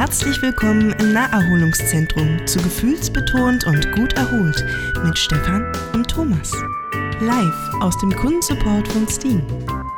[0.00, 4.64] Herzlich willkommen im Naherholungszentrum zu Gefühlsbetont und gut erholt
[5.04, 6.52] mit Stefan und Thomas.
[7.20, 9.42] Live aus dem Kundensupport von Steam.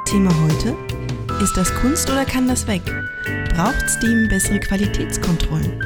[0.04, 0.76] Thema heute:
[1.40, 2.82] Ist das Kunst oder kann das weg?
[3.54, 5.80] Braucht Steam bessere Qualitätskontrollen?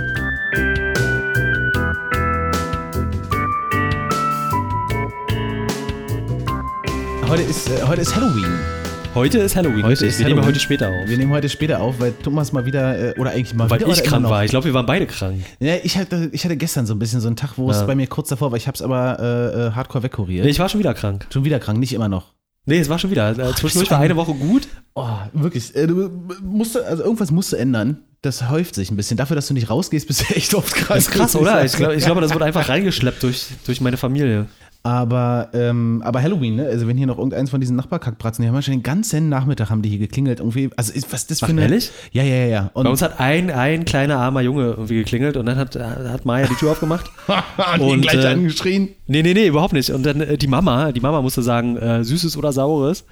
[7.28, 8.75] Heute ist, äh, heute ist Halloween.
[9.16, 9.82] Heute ist Halloween.
[9.82, 10.48] Heute ist wir nehmen Halloween.
[10.54, 11.08] heute später auf.
[11.08, 13.88] Wir nehmen heute später auf, weil Thomas mal wieder, äh, oder eigentlich mal weil wieder.
[13.90, 14.44] ich oder immer krank war.
[14.44, 15.42] Ich glaube, wir waren beide krank.
[15.58, 17.86] Ja, ich, hatte, ich hatte gestern so ein bisschen so einen Tag, wo es Ja.
[17.86, 18.58] bei mir kurz davor war.
[18.58, 20.44] Ich habe es aber äh, äh, hardcore wegkuriert.
[20.44, 21.26] Nee, ich war schon wieder krank.
[21.32, 22.34] Schon wieder krank, nicht immer noch.
[22.66, 23.30] Nee, es war schon wieder.
[23.30, 24.68] Äh, Zwischendurch so war ein- eine Woche gut.
[24.94, 25.74] Oh, wirklich.
[25.74, 26.10] Äh, du
[26.42, 28.02] musst, also irgendwas musst du ändern.
[28.20, 29.16] Das häuft sich ein bisschen.
[29.16, 30.88] Dafür, dass du nicht rausgehst, bist du echt oft krank.
[30.98, 31.64] Das ist krass, oder?
[31.64, 34.46] Ich glaube, ich glaube, das wurde einfach reingeschleppt durch, durch meine Familie.
[34.86, 36.66] Aber, ähm, aber Halloween, ne?
[36.66, 39.68] Also wenn hier noch irgendeins von diesen Nachbarkackbratzen, die haben ja schon den ganzen Nachmittag
[39.68, 40.38] haben die hier geklingelt.
[40.38, 41.62] Irgendwie, also ist, was ist das für Ach, eine.
[41.62, 41.90] ehrlich?
[42.12, 42.70] Ja, ja, ja, ja.
[42.72, 46.24] Und Bei uns hat ein, ein kleiner armer Junge irgendwie geklingelt und dann hat, hat
[46.24, 47.10] Maya die Tür aufgemacht.
[47.80, 48.90] und und, gleich äh, angeschrien.
[49.08, 49.90] Nee, nee, nee, überhaupt nicht.
[49.90, 53.06] Und dann äh, die Mama, die Mama musste sagen, äh, süßes oder saures.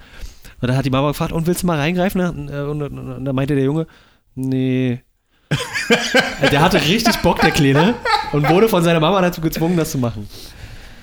[0.61, 2.21] Und dann hat die Mama gefragt, und willst du mal reingreifen?
[2.21, 3.85] Und, äh, und, und, und dann meinte der Junge,
[4.33, 5.01] nee.
[6.51, 7.95] Der hatte richtig Bock, der Kleine,
[8.31, 10.27] und wurde von seiner Mama dazu gezwungen, das zu machen.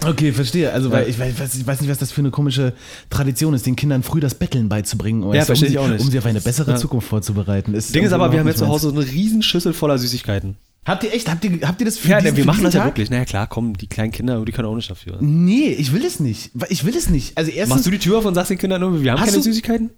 [0.07, 0.73] Okay, verstehe.
[0.73, 1.09] Also, weil Ja.
[1.09, 2.73] ich, weiß, ich weiß nicht, was das für eine komische
[3.11, 5.23] Tradition ist, den Kindern früh das Betteln beizubringen.
[5.23, 6.01] du, verstehe um ich sie, auch nicht.
[6.01, 6.77] Um sie auf eine bessere Ja.
[6.77, 7.73] Zukunft vorzubereiten.
[7.73, 10.57] Das Ding ist aber, wir haben jetzt zu Hause so eine Riesenschüssel voller Süßigkeiten.
[10.85, 12.75] Habt ihr echt, habt ihr, habt ihr das für Ja, diesen- wir für machen das
[12.75, 12.89] ja Tag?
[12.91, 13.09] wirklich.
[13.09, 15.19] Na ja, klar, komm, die kleinen Kinder, die können auch nicht dafür.
[15.21, 16.51] Nee, ich will es nicht.
[16.71, 17.39] Ich will es nicht.
[17.39, 19.31] Also erstens, Machst du die Tür auf und sagst den Kindern nur, wir haben keine
[19.33, 19.91] du- Süßigkeiten?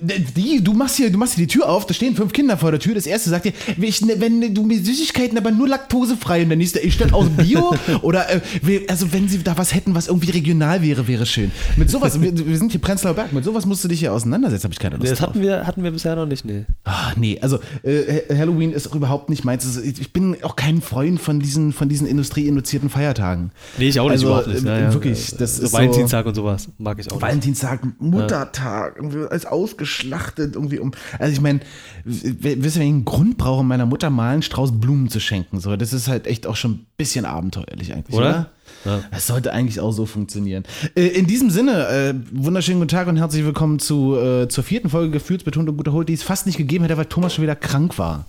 [0.00, 2.70] Die, du machst hier, du machst hier die Tür auf, da stehen fünf Kinder vor
[2.70, 2.94] der Tür.
[2.94, 6.42] Das erste sagt dir, wenn du mir Süßigkeiten, aber nur laktosefrei.
[6.42, 7.74] Und der nächste, ich stelle aus Bio.
[8.02, 8.40] oder äh,
[8.88, 11.50] also wenn sie da was hätten, was irgendwie regional wäre, wäre schön.
[11.76, 14.64] Mit sowas, wir, wir sind hier Prenzlauer Berg, mit sowas musst du dich hier auseinandersetzen,
[14.64, 15.28] habe ich keine Lust Nee, das drauf.
[15.30, 16.64] hatten wir, hatten wir bisher noch nicht, nee.
[16.84, 19.64] Ah, nee, also äh, Halloween ist auch überhaupt nicht meins.
[19.66, 23.50] Also, ich bin auch kein Freund von diesen, von diesen industrieinduzierten Feiertagen.
[23.78, 24.64] Nee, ich auch nicht, Also, überhaupt nicht.
[24.64, 24.92] äh, Ja, ja.
[24.94, 27.22] wirklich, das so ist so- Valentinstag und sowas mag ich auch nicht.
[27.22, 29.46] Valentinstag, Muttertag, irgendwie als
[29.80, 30.92] ausgeschlachtet, irgendwie um.
[31.18, 31.60] Also ich meine,
[32.04, 35.60] wisst ihr, wenn ich einen Grund brauche, meiner Mutter mal einen Strauß Blumen zu schenken,
[35.60, 38.28] so, das ist halt echt auch schon ein bisschen abenteuerlich eigentlich, oder?
[38.28, 38.50] Oder?
[38.84, 39.00] Ja.
[39.10, 40.62] Das sollte eigentlich auch so funktionieren.
[40.94, 44.88] Äh, in diesem Sinne, äh, wunderschönen guten Tag und herzlich willkommen zu, äh, zur vierten
[44.88, 47.56] Folge Gefühlsbetont und gut erholt, die es fast nicht gegeben hätte, weil Thomas schon wieder
[47.56, 48.26] krank war.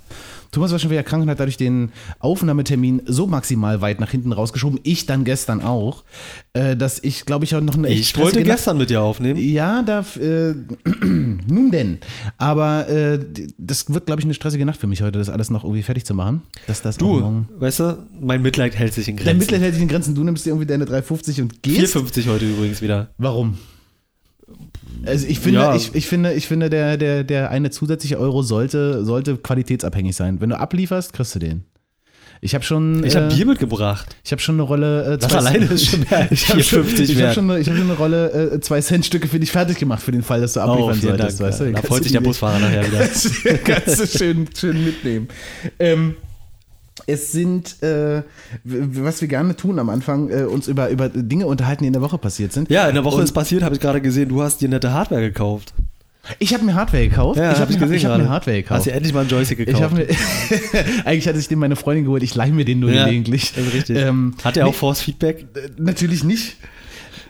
[0.51, 4.33] Thomas war schon wieder krank und hat dadurch den Aufnahmetermin so maximal weit nach hinten
[4.33, 4.79] rausgeschoben.
[4.83, 6.03] Ich dann gestern auch,
[6.53, 9.39] äh, dass ich, glaube ich, auch noch eine echt Ich wollte gestern mit dir aufnehmen.
[9.39, 10.53] ja, da, äh,
[11.05, 11.99] nun denn.
[12.37, 13.19] Aber äh,
[13.57, 16.05] das wird, glaube ich, eine stressige Nacht für mich heute, das alles noch irgendwie fertig
[16.05, 16.41] zu machen.
[16.67, 19.39] Dass das Du, weißt du, mein Mitleid hält sich in Dein Grenzen.
[19.39, 20.15] Mitleid hält sich in Grenzen.
[20.15, 21.95] Du nimmst dir irgendwie deine 3,50 und gehst.
[21.95, 23.09] 4,50 heute übrigens wieder.
[23.17, 23.57] Warum?
[25.05, 25.75] Also ich finde, Ja.
[25.75, 30.39] ich, ich finde, ich finde, der, der, der eine zusätzliche Euro sollte, sollte qualitätsabhängig sein.
[30.41, 31.63] Wenn du ablieferst, kriegst du den.
[32.43, 34.15] Ich habe schon, Ich äh, habe Bier mitgebracht.
[34.23, 35.13] ich habe schon eine Rolle.
[35.13, 37.59] Äh, Das zwei- alleine ist schon mehr Ich habe schon, 4,50 ich hab schon, eine-
[37.59, 40.23] ich hab schon eine Rolle äh, zwei Cent Stücke für dich fertig gemacht für den
[40.23, 41.39] Fall, dass du abliefern Oh, solltest.
[41.39, 41.49] Dank.
[41.51, 41.71] Weißt du?
[41.71, 42.97] Da freut sich der Busfahrer nachher wieder.
[42.99, 45.27] Kannst, kannst du schön, schön mitnehmen.
[45.77, 46.15] Ähm,
[47.07, 48.23] es sind, äh,
[48.63, 52.01] was wir gerne tun am Anfang, äh, uns über, über Dinge unterhalten, die in der
[52.01, 52.69] Woche passiert sind.
[52.69, 54.91] Ja, in der Woche Und ist passiert, habe ich gerade gesehen, du hast dir nette
[54.91, 55.73] Hardware gekauft.
[56.37, 57.39] Ich habe mir Hardware gekauft.
[57.39, 58.29] Ja, ich hab habe ich hab mir.
[58.29, 58.77] Hardware gekauft.
[58.79, 59.95] Hast dir endlich mal einen Joystick gekauft.
[59.95, 60.05] mir,
[61.05, 63.53] eigentlich hatte ich den meine Freundin geholt, ich leihe mir den nur ja, gelegentlich.
[63.73, 63.97] richtig.
[63.97, 65.47] Ähm, Hat er auch nee, Force Feedback?
[65.55, 66.57] äh, Natürlich nicht.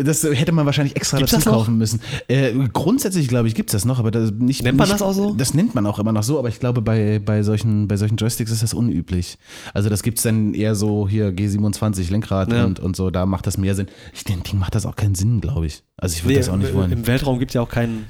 [0.03, 2.01] Das hätte man wahrscheinlich extra Gibt's dazu kaufen müssen.
[2.27, 4.63] Äh, grundsätzlich, glaube ich, gibt es das noch, aber das nicht.
[4.63, 5.33] Nennt man nicht, das auch so?
[5.33, 8.17] Das nennt man auch immer noch so, aber ich glaube, bei, bei, solchen, bei solchen
[8.17, 9.37] Joysticks ist das unüblich.
[9.73, 12.65] Also, das gibt es dann eher so hier G27, Lenkrad Ja.
[12.65, 13.87] und, und so, da macht das mehr Sinn.
[14.13, 15.83] Ich, dem Ding macht das auch keinen Sinn, glaube ich.
[15.97, 16.91] Also, ich würde das auch nicht wollen.
[16.91, 18.05] Im Weltraum gibt es ja auch keinen.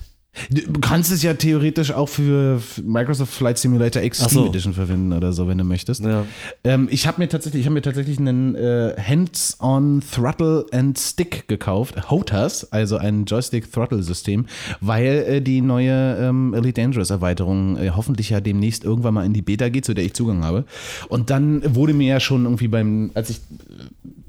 [0.50, 4.48] Du kannst es ja theoretisch auch für Microsoft Flight Simulator Steam so.
[4.48, 6.04] Edition verwenden oder so, wenn du möchtest.
[6.04, 6.26] Ja.
[6.64, 11.50] Ähm, ich habe mir tatsächlich, ich habe mir tatsächlich einen äh, Hands-on Throttle and Stick
[11.50, 14.46] gekauft, HOTAS, also ein Joystick-Throttle-System,
[14.80, 19.34] weil äh, die neue ähm, Elite Dangerous Erweiterung äh, hoffentlich ja demnächst irgendwann mal in
[19.34, 20.64] die Beta geht, zu der ich Zugang habe.
[21.10, 23.42] Und dann wurde mir ja schon irgendwie beim, als ich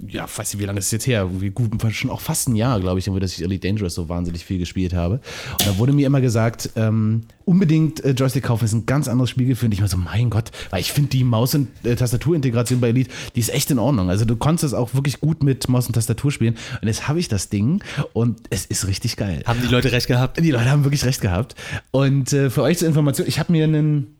[0.09, 2.57] ja, weiß nicht, wie lange ist es jetzt her, irgendwie gut, schon auch fast ein
[2.57, 5.21] Jahr, glaube ich, irgendwie, dass ich Elite Dangerous so wahnsinnig viel gespielt habe.
[5.61, 9.31] Und da wurde mir immer gesagt, ähm, unbedingt äh, Joystick kaufen, ist ein ganz anderes
[9.31, 9.69] Spielgefühl.
[9.69, 12.89] Und ich war so, mein Gott, weil ich finde die Maus- und äh, Tastaturintegration bei
[12.89, 14.11] Elite, die ist echt in Ordnung.
[14.11, 16.57] Also du konntest es auch wirklich gut mit Maus und Tastatur spielen.
[16.81, 17.83] Und jetzt habe ich das Ding
[18.13, 19.43] und es ist richtig geil.
[19.47, 20.39] Haben die Leute recht gehabt?
[20.43, 21.55] Die Leute haben wirklich recht gehabt.
[21.93, 24.17] Und äh, für euch zur Information, ich habe mir einen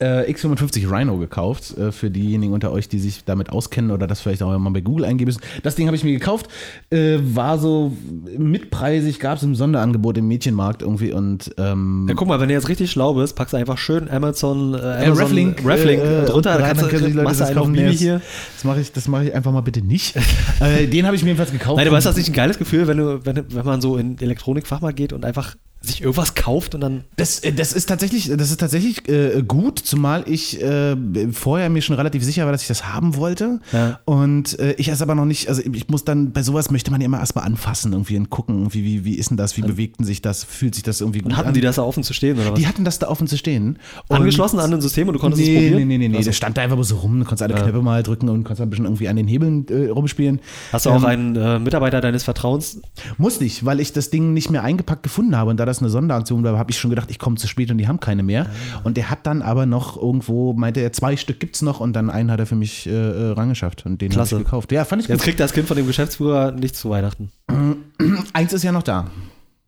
[0.00, 4.20] äh, X55 Rhino gekauft, äh, für diejenigen unter euch, die sich damit auskennen oder das
[4.20, 5.40] vielleicht auch mal bei Google eingeben müssen.
[5.62, 6.48] Das Ding habe ich mir gekauft,
[6.90, 7.92] äh, war so
[8.36, 12.54] mitpreisig, gab es im Sonderangebot im Mädchenmarkt irgendwie und ähm, Ja, guck mal, wenn du
[12.54, 16.24] jetzt richtig schlau bist, packst du einfach schön Amazon, äh, äh, Amazon Reflink, Reflink äh,
[16.26, 17.72] drunter, dann kannst dann können du, sich Leute du das kaufen.
[17.72, 18.20] Nee, hier.
[18.54, 20.16] Das mache ich, das mache ich einfach mal bitte nicht.
[20.60, 21.78] äh, den habe ich mir jedenfalls gekauft.
[21.78, 24.18] Nein, aber ist das nicht ein geiles Gefühl, wenn, du, wenn, wenn man so in
[24.18, 27.04] Elektronikfachmarkt geht und einfach sich irgendwas kauft und dann.
[27.16, 30.96] Das, äh, das ist tatsächlich, das ist tatsächlich äh, gut, zumal ich äh,
[31.32, 33.60] vorher mir schon relativ sicher war, dass ich das haben wollte.
[33.72, 34.00] Ja.
[34.04, 37.00] Und äh, ich es aber noch nicht, also ich muss dann, bei sowas möchte man
[37.00, 40.00] ja immer erstmal anfassen irgendwie und gucken, irgendwie, wie, wie ist denn das, wie bewegt
[40.00, 41.54] denn sich das, fühlt sich das irgendwie gut Und hatten an.
[41.54, 42.58] die das da offen zu stehen oder was?
[42.58, 43.78] Die hatten das da offen zu stehen.
[44.08, 45.78] Und- Angeschlossen an ein System und du konntest nee, es probieren?
[45.78, 46.16] Nee, nee, nee, nee.
[46.16, 47.62] Also, Der stand da einfach so rum, du konntest alle Ja.
[47.62, 50.40] Knöpfe mal drücken und konntest ein bisschen irgendwie an den Hebeln äh, rumspielen.
[50.72, 52.80] hast du auch Ähm, einen äh, Mitarbeiter deines Vertrauens?
[53.16, 55.50] Muss nicht, weil ich das Ding nicht mehr eingepackt gefunden habe.
[55.50, 57.78] Und da das eine Sonderaktion war, habe ich schon gedacht, ich komme zu spät und
[57.78, 58.46] die haben keine mehr.
[58.84, 62.10] Und der hat dann aber noch irgendwo, meinte er, zwei Stück gibt's noch und dann
[62.10, 64.72] einen hat er für mich äh, äh, rangeschafft und den habe ich gekauft.
[64.72, 65.24] Ja, fand ich Jetzt gut.
[65.24, 67.30] kriegt das Kind von dem Geschäftsführer nichts zu Weihnachten.
[68.32, 69.06] Eins ist ja noch da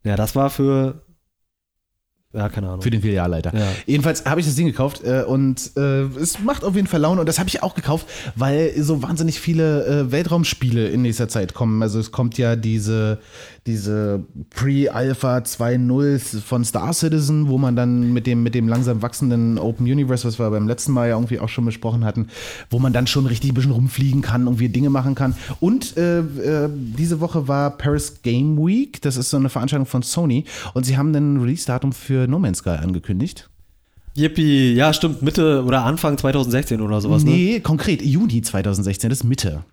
[0.05, 1.02] Ja, das war für.
[2.32, 2.82] Ja, keine Ahnung.
[2.82, 3.53] für den Filialleiter.
[3.53, 3.67] Ja.
[3.87, 7.21] Jedenfalls habe ich das Ding gekauft äh, und äh, es macht auf jeden Fall Laune
[7.21, 8.06] und das habe ich auch gekauft,
[8.37, 11.82] weil so wahnsinnig viele äh, Weltraumspiele in nächster Zeit kommen.
[11.82, 13.19] Also es kommt ja diese,
[13.67, 19.59] diese Pre-Alpha 2.0 von Star Citizen, wo man dann mit dem, mit dem langsam wachsenden
[19.59, 22.29] Open Universe, was wir beim letzten Mal ja irgendwie auch schon besprochen hatten,
[22.71, 25.35] wo man dann schon richtig ein bisschen rumfliegen kann, irgendwie Dinge machen kann.
[25.59, 30.03] Und äh, äh, diese Woche war Paris Game Week, das ist so eine Veranstaltung von
[30.03, 30.44] Sony
[30.75, 33.49] und sie haben ein Release-Datum für No Man's Sky angekündigt.
[34.17, 37.31] Yippie, ja, stimmt, Mitte oder Anfang 2016 oder sowas, ne?
[37.31, 39.64] nee, konkret, Juni 2016, das ist Mitte.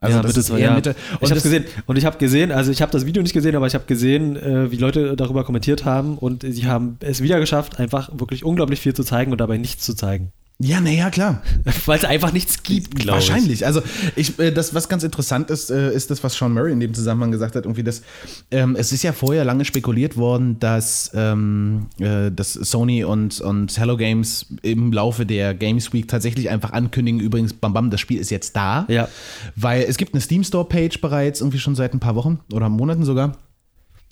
[0.00, 0.74] Also ja, das Mitte, ist eher ja.
[0.74, 0.90] Mitte.
[0.98, 3.32] ich Und habe das- gesehen und ich habe gesehen, also ich habe das Video nicht
[3.32, 7.22] gesehen, aber ich habe gesehen, äh, wie Leute darüber kommentiert haben und sie haben es
[7.22, 11.10] wieder geschafft, einfach wirklich unglaublich viel zu zeigen und dabei nichts zu zeigen, Ja, naja,
[11.10, 11.42] klar.
[11.86, 13.28] weil es einfach nichts gibt, glaube ich.
[13.28, 13.66] Wahrscheinlich.
[13.66, 13.82] Also
[14.14, 16.94] ich, äh, das, was ganz interessant ist, äh, ist das, was Sean Murray in dem
[16.94, 18.02] Zusammenhang gesagt hat, irgendwie das,
[18.52, 23.76] ähm, es ist ja vorher lange spekuliert worden, dass, ähm, äh, dass Sony und, und
[23.76, 28.20] Hello Games im Laufe der Games Week tatsächlich einfach ankündigen, übrigens, bam bam, das Spiel
[28.20, 28.86] ist jetzt da.
[28.88, 29.08] Ja.
[29.56, 32.68] Weil es gibt eine Steam Store Page bereits, irgendwie schon seit ein paar Wochen oder
[32.68, 33.36] Monaten sogar.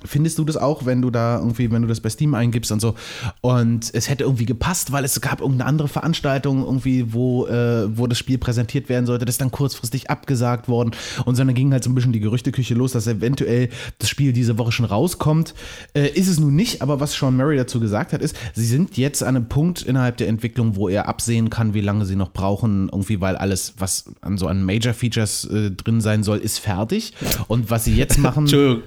[0.04, 2.80] Findest du das auch, wenn du da irgendwie, wenn du das bei Steam eingibst und
[2.80, 2.94] so?
[3.40, 8.06] Und es hätte irgendwie gepasst, weil es gab irgendeine andere Veranstaltung irgendwie, wo, äh, wo
[8.06, 9.24] das Spiel präsentiert werden sollte.
[9.24, 10.92] Das ist dann kurzfristig abgesagt worden.
[11.24, 13.68] Und so dann ging halt so ein bisschen die Gerüchteküche los, dass eventuell
[13.98, 15.54] das Spiel diese Woche schon rauskommt.
[15.94, 18.96] Äh, ist es nun nicht, aber was Sean Murray dazu gesagt hat, ist, sie sind
[18.96, 22.32] jetzt an einem Punkt innerhalb der Entwicklung, wo er absehen kann, wie lange sie noch
[22.32, 26.58] brauchen, irgendwie, weil alles, was an so an Major Features äh, drin sein soll, ist
[26.58, 27.14] fertig.
[27.48, 28.44] Und was sie jetzt machen.
[28.44, 28.82] Entschuldigung,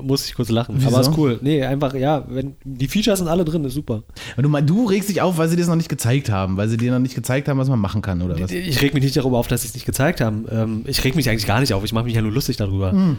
[0.00, 0.88] muss ich kurz lachen, Wieso?
[0.88, 1.38] aber ist cool.
[1.42, 4.02] Nee, einfach, ja, wenn die Features sind alle drin, ist super.
[4.36, 6.76] Du, du regst dich auf, weil sie dir das noch nicht gezeigt haben, weil sie
[6.76, 8.50] dir noch nicht gezeigt haben, was man machen kann, oder was?
[8.50, 10.46] Ich reg mich nicht darüber auf, dass sie es nicht gezeigt haben.
[10.50, 11.84] Ähm, ich reg mich eigentlich gar nicht auf.
[11.84, 12.92] Ich mache mich ja nur lustig darüber.
[12.92, 13.18] Hm.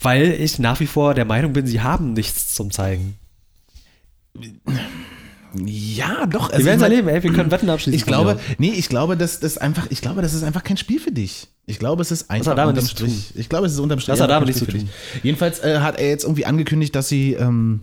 [0.00, 3.16] Weil ich nach wie vor der Meinung bin, sie haben nichts zum Zeigen.
[5.66, 6.48] Ja, doch.
[6.48, 7.98] Wir also werden es erleben, ey, wir können Wetten abschließen.
[7.98, 11.00] Ich glaube, nee, ich glaube, dass das einfach, ich glaube, das ist einfach kein Spiel
[11.00, 11.48] für dich.
[11.66, 12.86] Ich glaube, es ist einfach unterm tun.
[12.86, 13.32] Strich.
[13.34, 14.14] Ich glaube, es ist unterm Strich.
[14.14, 14.86] Das hat damit nichts zu dich.
[15.22, 17.82] Jedenfalls äh, hat er jetzt irgendwie angekündigt, dass sie, ähm,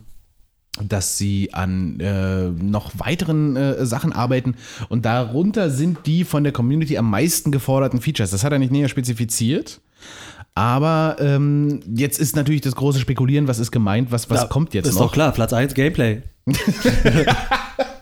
[0.82, 4.56] dass sie an äh, noch weiteren äh, Sachen arbeiten
[4.90, 8.32] und darunter sind die von der Community am meisten geforderten Features.
[8.32, 9.82] Das hat er nicht näher spezifiziert.
[10.56, 14.74] Aber ähm, jetzt ist natürlich das große Spekulieren, was ist gemeint, was, was Ja, kommt
[14.74, 15.08] jetzt ist noch.
[15.08, 16.22] doch klar, Platz 1 Gameplay.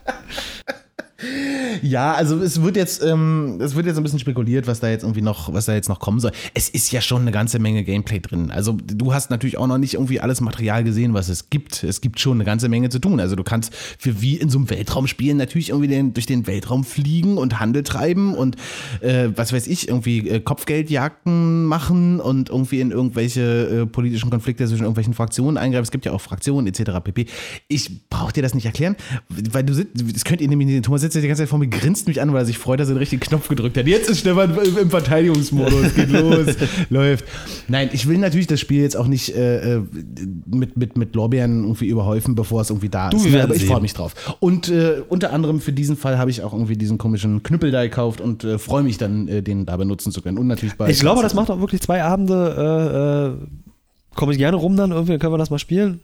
[1.84, 5.04] Ja, also es wird jetzt, ähm, es wird jetzt ein bisschen spekuliert, was da jetzt
[5.04, 6.32] irgendwie noch, was da jetzt noch kommen soll.
[6.54, 8.52] Es ist ja schon eine ganze Menge Gameplay drin.
[8.52, 11.84] Also du hast natürlich auch noch nicht irgendwie alles Material gesehen, was es gibt.
[11.84, 13.20] Es gibt schon eine ganze Menge zu tun.
[13.20, 16.86] Also du kannst für wie in so einem Weltraumspiel natürlich irgendwie den, durch den Weltraum
[16.86, 18.56] fliegen und Handel treiben und
[19.02, 24.66] äh, was weiß ich, irgendwie äh, Kopfgeldjagden machen und irgendwie in irgendwelche äh, politischen Konflikte
[24.68, 25.84] zwischen irgendwelchen Fraktionen eingreifen.
[25.84, 26.92] Es gibt ja auch Fraktionen etc.
[27.04, 27.26] pp.
[27.68, 28.96] Ich brauche dir das nicht erklären,
[29.28, 30.82] weil du sitzt, das könnt ihr nämlich.
[30.82, 32.80] Thomas sitzt ja die ganze Zeit vor mir, grinst mich an, weil er sich freut,
[32.80, 33.88] dass er den richtigen Knopf gedrückt hat.
[33.88, 36.48] Jetzt ist Stefan im Verteidigungsmodus, geht los,
[36.90, 37.26] läuft.
[37.68, 39.82] Nein, ich will natürlich das Spiel jetzt auch nicht äh, äh,
[40.46, 43.36] mit, mit, mit Lorbeeren irgendwie überhäufen, bevor es irgendwie da Du, ist.
[43.36, 44.36] Aber ich freue mich drauf.
[44.40, 47.84] Und äh, unter anderem für diesen Fall habe ich auch irgendwie diesen komischen Knüppel da
[47.84, 50.38] gekauft und äh, freue mich dann, äh, den da benutzen zu können.
[50.38, 50.90] Und natürlich bei.
[50.90, 53.40] Ich glaube, das macht auch wirklich zwei Abende.
[53.42, 53.48] Äh,
[54.16, 56.02] Komme ich gerne rum dann, irgendwie können wir das mal spielen.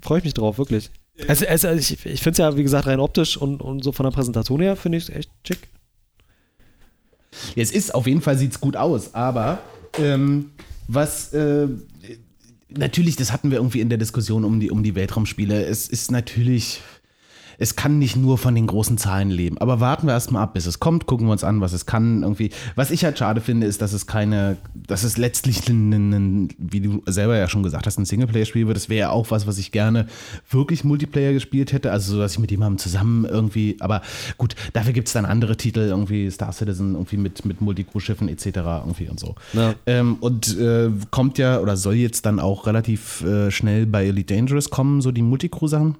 [0.00, 0.90] Freue ich mich drauf, wirklich.
[1.28, 4.04] Also, also ich, ich finde es ja, wie gesagt, rein optisch und, und so von
[4.04, 5.68] der Präsentation her finde ich es echt schick.
[7.54, 9.60] Ja, es ist, auf jeden Fall sieht es gut aus, aber
[9.98, 10.50] ähm,
[10.88, 11.68] was äh,
[12.68, 16.10] natürlich, das hatten wir irgendwie in der Diskussion um die, um die Weltraumspiele, es ist
[16.10, 16.80] natürlich.
[17.58, 19.58] Es kann nicht nur von den großen Zahlen leben.
[19.58, 22.22] Aber warten wir erstmal ab, bis es kommt, gucken wir uns an, was es kann.
[22.22, 22.50] Irgendwie.
[22.74, 26.80] Was ich halt schade finde, ist, dass es keine, dass es letztlich, ein, ein, wie
[26.80, 28.76] du selber ja schon gesagt hast, ein Singleplayer-Spiel wird.
[28.76, 30.06] Das wäre ja auch was, was ich gerne
[30.50, 31.92] wirklich Multiplayer gespielt hätte.
[31.92, 34.02] Also, so, dass ich mit jemandem zusammen irgendwie, aber
[34.38, 38.46] gut, dafür gibt es dann andere Titel, irgendwie Star Citizen, irgendwie mit, mit Multicrew-Schiffen etc.
[38.46, 39.34] irgendwie und so.
[39.52, 39.74] Ja.
[39.86, 44.34] Ähm, und äh, kommt ja oder soll jetzt dann auch relativ äh, schnell bei Elite
[44.34, 45.96] Dangerous kommen, so die Multicrew-Sachen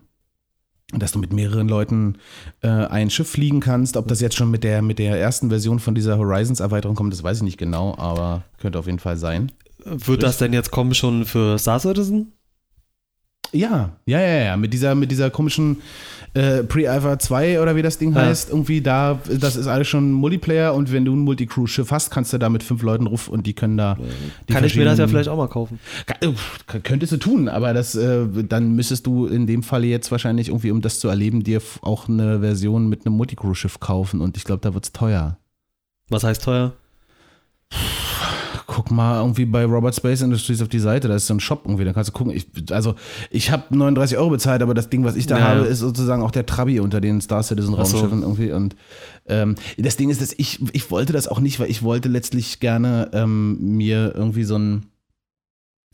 [0.98, 2.16] dass du mit mehreren Leuten
[2.62, 3.96] äh, ein Schiff fliegen kannst.
[3.96, 7.22] Ob das jetzt schon mit der, mit der ersten Version von dieser Horizons-Erweiterung kommt, das
[7.22, 9.52] weiß ich nicht genau, aber könnte auf jeden Fall sein.
[9.84, 12.32] Wird das denn jetzt kommen schon für Star Citizen?
[13.54, 14.56] Ja, ja, ja, ja.
[14.56, 15.76] Mit dieser, mit dieser komischen
[16.34, 18.22] äh, Pre-Alpha 2 oder wie das Ding Ja.
[18.22, 22.32] heißt, irgendwie da, das ist alles schon Multiplayer und wenn du ein Multicrew-Schiff hast, kannst
[22.32, 23.96] du da mit fünf Leuten ruf und die können da.
[24.48, 25.78] Die Kann ich mir das ja vielleicht auch mal kaufen.
[26.06, 30.10] Ka- äh, Könntest du tun, aber das, äh, dann müsstest du in dem Falle jetzt
[30.10, 34.36] wahrscheinlich irgendwie, um das zu erleben, dir auch eine Version mit einem Multicrew-Schiff kaufen und
[34.36, 35.38] ich glaube, da wird's teuer.
[36.08, 36.72] Was heißt teuer?
[38.66, 41.62] Guck mal irgendwie bei Robert Space Industries auf die Seite, da ist so ein Shop
[41.64, 42.32] irgendwie, da kannst du gucken.
[42.34, 42.94] Ich, also
[43.30, 45.44] ich habe 39 Euro bezahlt, aber das Ding, was ich da Ja.
[45.44, 47.98] habe, ist sozusagen auch der Trabi unter den Star Citizen Ach so.
[47.98, 48.52] Raumschiffen irgendwie.
[48.52, 48.74] Und
[49.26, 52.60] ähm, das Ding ist, dass ich, ich wollte das auch nicht, weil ich wollte letztlich
[52.60, 54.86] gerne ähm, mir irgendwie so ein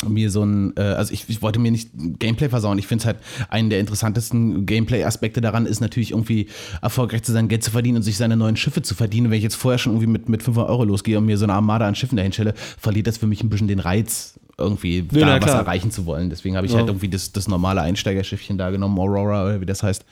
[0.08, 2.78] mir so ein, äh, also ich, ich wollte mir nicht Gameplay versauen.
[2.78, 6.48] Ich finde es halt einen der interessantesten Gameplay-Aspekte daran ist natürlich irgendwie
[6.80, 9.30] erfolgreich zu sein, Geld zu verdienen und sich seine neuen Schiffe zu verdienen.
[9.30, 11.52] Wenn ich jetzt vorher schon irgendwie mit, mit 500 Euro losgehe und mir so eine
[11.54, 15.26] Armada an Schiffen dahin stelle, verliert das für mich ein bisschen den Reiz, irgendwie Ja,
[15.26, 15.56] da was klar.
[15.60, 16.30] erreichen zu wollen.
[16.30, 16.78] Deswegen habe ich Ja.
[16.78, 20.04] halt irgendwie das, das normale Einsteigerschiffchen da genommen, Aurora oder wie das heißt.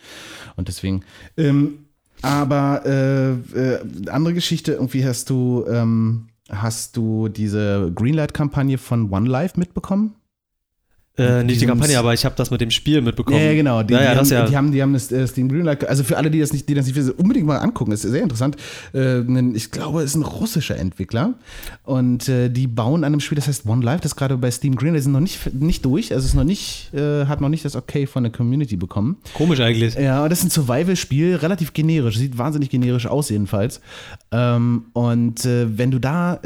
[0.57, 1.03] Und deswegen,
[1.37, 1.85] ähm,
[2.23, 3.79] aber äh, äh,
[4.11, 10.15] andere Geschichte, irgendwie hast du, ähm, hast du diese Greenlight-Kampagne von One Life mitbekommen?
[11.19, 13.41] Äh, nicht die Kampagne, aber ich habe das mit dem Spiel mitbekommen.
[13.41, 13.83] Ja, genau.
[13.83, 14.47] Die, ja, ja, die, das haben, ja.
[14.47, 16.75] die haben, die haben das äh, Steam Greenlight, also für alle, die das nicht, die
[16.75, 17.91] das nicht wissen, unbedingt mal angucken.
[17.91, 18.57] Das ist sehr interessant.
[18.95, 19.23] Äh,
[19.55, 21.35] ich glaube, es ist ein russischer Entwickler
[21.83, 24.77] und äh, die bauen an einem Spiel, das heißt One Life, das gerade bei Steam
[24.77, 27.75] Greenlight ist noch nicht, nicht durch, also es ist noch nicht, hat noch nicht das
[27.75, 29.17] Okay von der Community bekommen.
[29.35, 29.95] Komisch eigentlich.
[29.95, 33.81] Ja, und das ist ein Survival-Spiel, relativ generisch, sieht wahnsinnig generisch aus jedenfalls.
[34.31, 36.41] Ähm, und wenn du da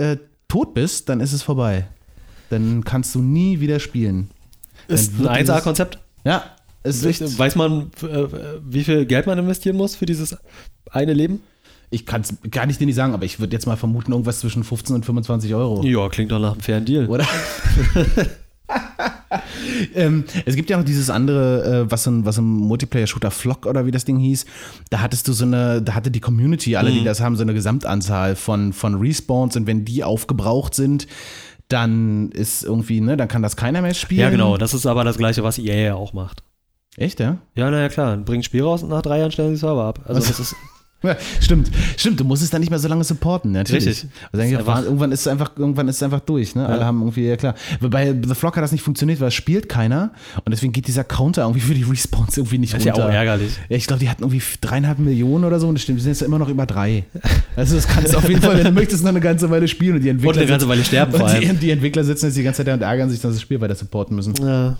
[0.49, 1.87] tot bist, dann ist es vorbei.
[2.50, 4.29] Dann kannst du nie wieder spielen.
[4.93, 5.99] Ist ein wird dieses- 1A-Konzept.
[6.25, 6.45] Ja,
[6.85, 7.39] ist echt.
[7.39, 8.27] Weiß man, äh,
[8.69, 10.37] wie viel Geld man investieren muss für dieses
[10.91, 11.41] eine Leben?
[11.91, 14.41] Ich kann es gar nicht dir nicht sagen, aber ich würde jetzt mal vermuten, irgendwas
[14.41, 15.85] zwischen 15 und 25 Euro.
[15.85, 17.07] Ja, klingt doch nach einem fairen Deal.
[17.07, 17.27] Oder?
[19.95, 23.87] ähm, es gibt ja noch dieses andere, äh, was ein, was ein Multiplayer-Shooter Flock oder
[23.87, 24.47] wie das Ding hieß.
[24.91, 26.95] Da hattest du so eine, da hatte die Community, alle, Mhm.
[27.01, 31.07] die das haben, so eine Gesamtanzahl von, von Respawns und wenn die aufgebraucht sind,
[31.73, 34.21] dann ist irgendwie, ne, dann kann das keiner mehr spielen.
[34.21, 34.57] Ja, genau.
[34.57, 36.43] Das ist aber das Gleiche, was EA ja auch macht.
[36.97, 37.38] Echt, ja?
[37.55, 38.17] Ja, naja, klar.
[38.19, 40.00] Bringt Spiel raus und nach drei Jahren stellen sie Server ab.
[40.05, 40.57] Also, das ist.
[41.40, 43.87] Stimmt, stimmt, du musst es dann nicht mehr so lange supporten, natürlich.
[43.87, 44.11] Richtig.
[44.32, 46.66] Also Ist einfach- irgendwann ist es einfach, irgendwann ist es einfach durch, ne?
[46.66, 46.85] Alle Ja.
[46.87, 47.54] haben irgendwie, ja klar.
[47.80, 50.12] Bei The Flock hat das nicht funktioniert, weil es spielt keiner
[50.44, 53.09] und deswegen geht dieser Counter irgendwie für die Respawns irgendwie nicht Das ist ja runter.
[53.09, 53.52] auch ärgerlich.
[53.68, 56.12] Ja, ich glaube, die hatten irgendwie dreieinhalb Millionen oder so und das stimmt, wir sind
[56.12, 57.04] jetzt immer noch über drei.
[57.56, 59.97] Also das kannst du auf jeden Fall, wenn du möchtest, noch eine ganze Weile spielen
[59.97, 61.61] und die Entwickler Und eine ganze Weile sterben vor und die, allem.
[61.61, 63.61] die Entwickler sitzen jetzt die ganze Zeit da und ärgern sich, dass sie das Spiel
[63.61, 64.35] weiter supporten müssen.
[64.42, 64.76] Ja.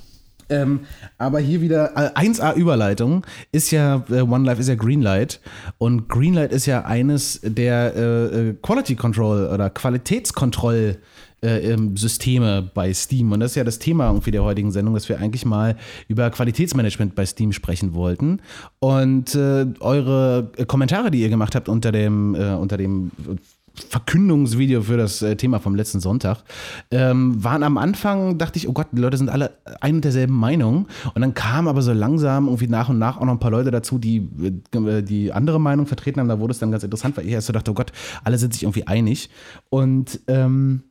[0.49, 0.81] Ähm,
[1.19, 5.41] aber hier wieder äh, 1A Überleitung ist ja äh, One Life ist ja Greenlight
[5.79, 10.99] und Greenlight ist ja eines der äh, äh, Quality Control oder Qualitätskontroll
[11.43, 13.33] äh, ähm, Systeme bei Steam.
[13.33, 16.31] Und das ist ja das Thema irgendwie der heutigen Sendung, dass wir eigentlich mal über
[16.31, 18.41] Qualitätsmanagement bei Steam sprechen wollten.
[18.79, 23.37] Und äh, eure äh, Kommentare, die ihr gemacht habt unter dem äh, unter dem äh,
[23.75, 26.45] Verkündungsvideo für das äh, Thema vom letzten Sonntag,
[26.91, 30.35] ähm, waren am Anfang, dachte ich, oh Gott, die Leute sind alle ein und derselben
[30.35, 30.89] Meinung.
[31.15, 33.71] Und dann kamen aber so langsam irgendwie nach und nach auch noch ein paar Leute
[33.71, 34.29] dazu, die
[34.73, 36.29] äh, die andere Meinung vertreten haben.
[36.29, 37.93] Da wurde es dann ganz interessant, weil ich erst so dachte, oh Gott,
[38.25, 39.31] alle sind sich irgendwie einig.
[39.71, 40.83] Und ähm,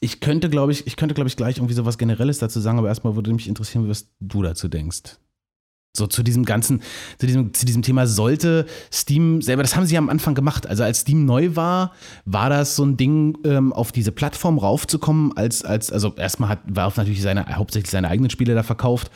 [0.00, 2.78] ich könnte, glaube ich, ich könnte, glaube ich, gleich irgendwie so was Generelles dazu sagen,
[2.78, 5.18] aber erstmal würde mich interessieren, was du dazu denkst.
[5.92, 6.82] So zu diesem ganzen,
[7.18, 10.68] zu diesem, zu diesem Thema sollte Steam selber, das haben sie ja am Anfang gemacht.
[10.68, 11.94] Also als Steam neu war,
[12.24, 16.60] war das so ein Ding, ähm, auf diese Plattform raufzukommen, als, als, also erstmal hat
[16.68, 19.10] Valve natürlich seine, hauptsächlich seine eigenen Spiele da verkauft.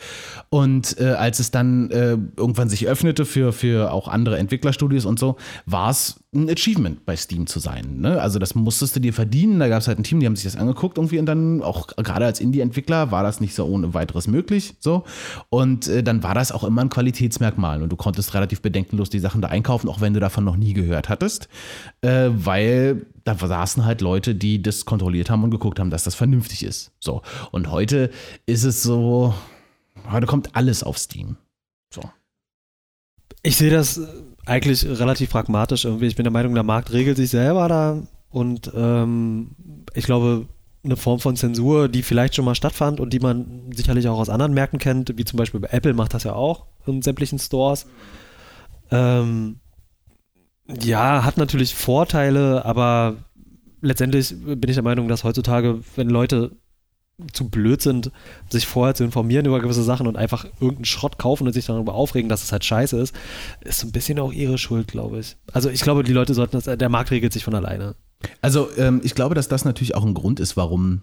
[0.49, 5.17] Und äh, als es dann äh, irgendwann sich öffnete für, für auch andere Entwicklerstudios und
[5.17, 8.01] so, war es ein Achievement bei Steam zu sein.
[8.01, 8.21] Ne?
[8.21, 9.59] Also das musstest du dir verdienen.
[9.59, 11.87] Da gab es halt ein Team, die haben sich das angeguckt irgendwie und dann auch
[11.95, 14.75] gerade als Indie-Entwickler war das nicht so ohne weiteres möglich.
[14.79, 15.05] So.
[15.49, 19.19] Und äh, dann war das auch immer ein Qualitätsmerkmal und du konntest relativ bedenkenlos die
[19.19, 21.47] Sachen da einkaufen, auch wenn du davon noch nie gehört hattest,
[22.01, 26.15] äh, weil da saßen halt Leute, die das kontrolliert haben und geguckt haben, dass das
[26.15, 26.91] vernünftig ist.
[26.99, 27.21] So.
[27.51, 28.11] Und heute
[28.45, 29.33] ist es so,
[30.11, 31.37] heute kommt alles auf Steam.
[31.93, 32.01] So.
[33.41, 33.99] Ich sehe das
[34.45, 36.07] eigentlich relativ pragmatisch irgendwie.
[36.07, 39.51] Ich bin der Meinung, der Markt regelt sich selber da und ähm,
[39.93, 40.47] ich glaube,
[40.85, 44.29] eine Form von Zensur, die vielleicht schon mal stattfand und die man sicherlich auch aus
[44.29, 47.87] anderen Märkten kennt, wie zum Beispiel bei Apple macht das ja auch in sämtlichen Stores.
[48.91, 49.59] Ähm,
[50.67, 53.17] ja, hat natürlich Vorteile, aber
[53.81, 56.51] letztendlich bin ich der Meinung, dass heutzutage, wenn Leute
[57.31, 58.11] zu blöd sind,
[58.49, 61.93] sich vorher zu informieren über gewisse Sachen und einfach irgendeinen Schrott kaufen und sich darüber
[61.93, 63.15] aufregen, dass es halt scheiße ist,
[63.61, 65.37] ist so ein bisschen auch ihre Schuld, glaube ich.
[65.53, 67.95] Also ich glaube, die Leute sollten das, der Markt regelt sich von alleine.
[68.41, 71.01] Also ähm, ich glaube, dass das natürlich auch ein Grund ist, warum,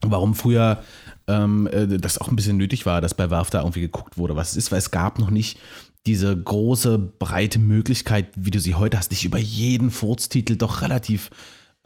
[0.00, 0.82] warum früher
[1.28, 4.34] ähm, äh, das auch ein bisschen nötig war, dass bei Valve da irgendwie geguckt wurde,
[4.34, 5.58] was es ist, weil es gab noch nicht
[6.06, 11.30] diese große, breite Möglichkeit, wie du sie heute hast, dich über jeden Furztitel doch relativ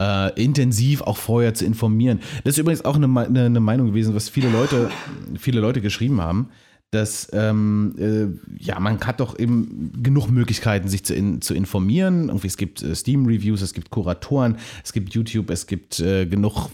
[0.01, 2.19] äh, intensiv auch vorher zu informieren.
[2.43, 4.89] Das ist übrigens auch eine, eine, eine, Meinung gewesen, was viele Leute,
[5.37, 6.49] viele Leute geschrieben haben,
[6.89, 12.27] dass ähm, äh, ja, man hat doch eben genug Möglichkeiten, sich zu, in, zu informieren.
[12.27, 16.69] Irgendwie, es gibt äh, Steam-Reviews, es gibt Kuratoren, es gibt YouTube, es gibt äh, genug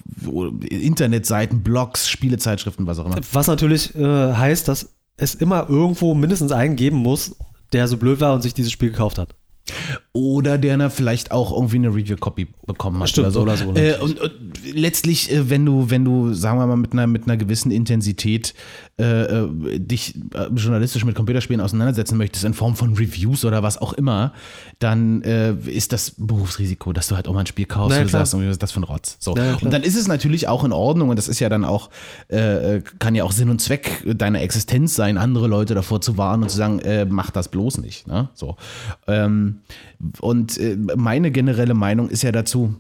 [0.70, 3.18] Internetseiten, Blogs, Spielezeitschriften, was auch immer.
[3.34, 7.36] Was natürlich äh, heißt, dass es immer irgendwo mindestens einen geben muss,
[7.74, 9.36] der so blöd war und sich dieses Spiel gekauft hat.
[10.14, 13.42] Oder der vielleicht auch irgendwie eine Review-Copy bekommen hat Stimmt, oder so.
[13.42, 14.32] Oder so äh, und, und,
[14.74, 18.54] letztlich, äh, wenn du, wenn du, sagen wir mal, mit einer, mit einer gewissen Intensität
[19.00, 23.78] äh, äh dich äh, journalistisch mit Computerspielen auseinandersetzen möchtest, in Form von Reviews oder was
[23.78, 24.34] auch immer,
[24.80, 28.08] dann äh, ist das Berufsrisiko, dass du halt auch mal ein Spiel kaufst naja, und
[28.08, 29.18] du sagst, was ist das für ein Rotz.
[29.20, 29.34] So.
[29.34, 31.90] Naja, und dann ist es natürlich auch in Ordnung und das ist ja dann auch,
[32.28, 36.50] kann ja auch Sinn und Zweck deiner Existenz sein, andere Leute davor zu warnen und
[36.50, 38.08] zu sagen, mach das bloß nicht.
[38.08, 38.30] Ne?
[38.34, 38.58] So.
[39.08, 39.57] Ähm,
[40.20, 42.76] und äh, meine generelle Meinung ist ja dazu,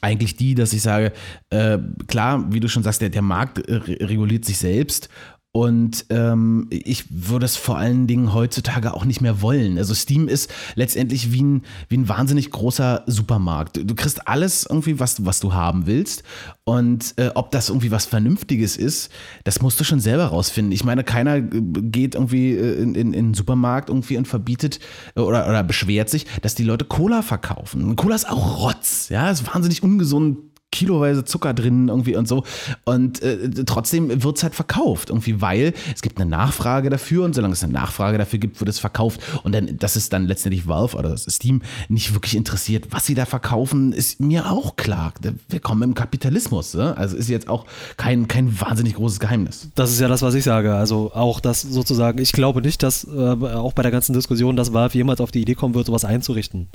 [0.00, 1.12] eigentlich die, dass ich sage,
[1.50, 3.74] äh, klar, wie du schon sagst, der, der Markt äh,
[4.04, 5.08] reguliert sich selbst
[5.56, 9.78] und ähm, ich würde es vor allen Dingen heutzutage auch nicht mehr wollen.
[9.78, 13.80] Also Steam ist letztendlich wie ein, wie ein wahnsinnig großer Supermarkt.
[13.82, 16.24] Du kriegst alles irgendwie, was, was du haben willst.
[16.64, 19.10] Und äh, ob das irgendwie was Vernünftiges ist,
[19.44, 20.72] das musst du schon selber rausfinden.
[20.72, 24.78] Ich meine, keiner äh, geht irgendwie äh, in, in, in den Supermarkt irgendwie und verbietet
[25.14, 27.96] äh, oder, oder beschwert sich, dass die Leute Cola verkaufen.
[27.96, 29.08] Cola ist auch Rotz.
[29.08, 30.36] Ja, ist wahnsinnig ungesund
[30.76, 32.44] kiloweise Zucker drin irgendwie und so.
[32.84, 37.34] Und äh, trotzdem wird es halt verkauft irgendwie, weil es gibt eine Nachfrage dafür und
[37.34, 39.20] solange es eine Nachfrage dafür gibt, wird es verkauft.
[39.42, 43.14] Und dann, das ist dann letztendlich Valve oder das Steam nicht wirklich interessiert, was sie
[43.14, 45.14] da verkaufen, ist mir auch klar.
[45.48, 46.74] Wir kommen im Kapitalismus.
[46.74, 46.96] Ne?
[46.96, 47.64] Also ist jetzt auch
[47.96, 49.70] kein, kein wahnsinnig großes Geheimnis.
[49.74, 50.74] Das ist ja das, was ich sage.
[50.74, 54.72] Also auch das sozusagen, ich glaube nicht, dass äh, auch bei der ganzen Diskussion, dass
[54.72, 56.68] Valve jemals auf die Idee kommen wird, sowas einzurichten.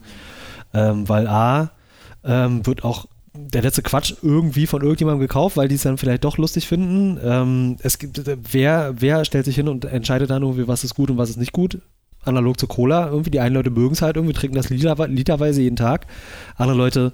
[0.73, 1.71] Ähm, weil A,
[2.23, 6.23] ähm, wird auch der letzte Quatsch irgendwie von irgendjemandem gekauft, weil die es dann vielleicht
[6.23, 7.17] doch lustig finden.
[7.23, 11.09] Ähm, es gibt, wer, wer stellt sich hin und entscheidet dann irgendwie, was ist gut
[11.09, 11.79] und was ist nicht gut?
[12.23, 15.61] Analog zu Cola, irgendwie, die einen Leute mögen es halt irgendwie, trinken das liter, literweise
[15.61, 16.07] jeden Tag.
[16.55, 17.13] Andere Leute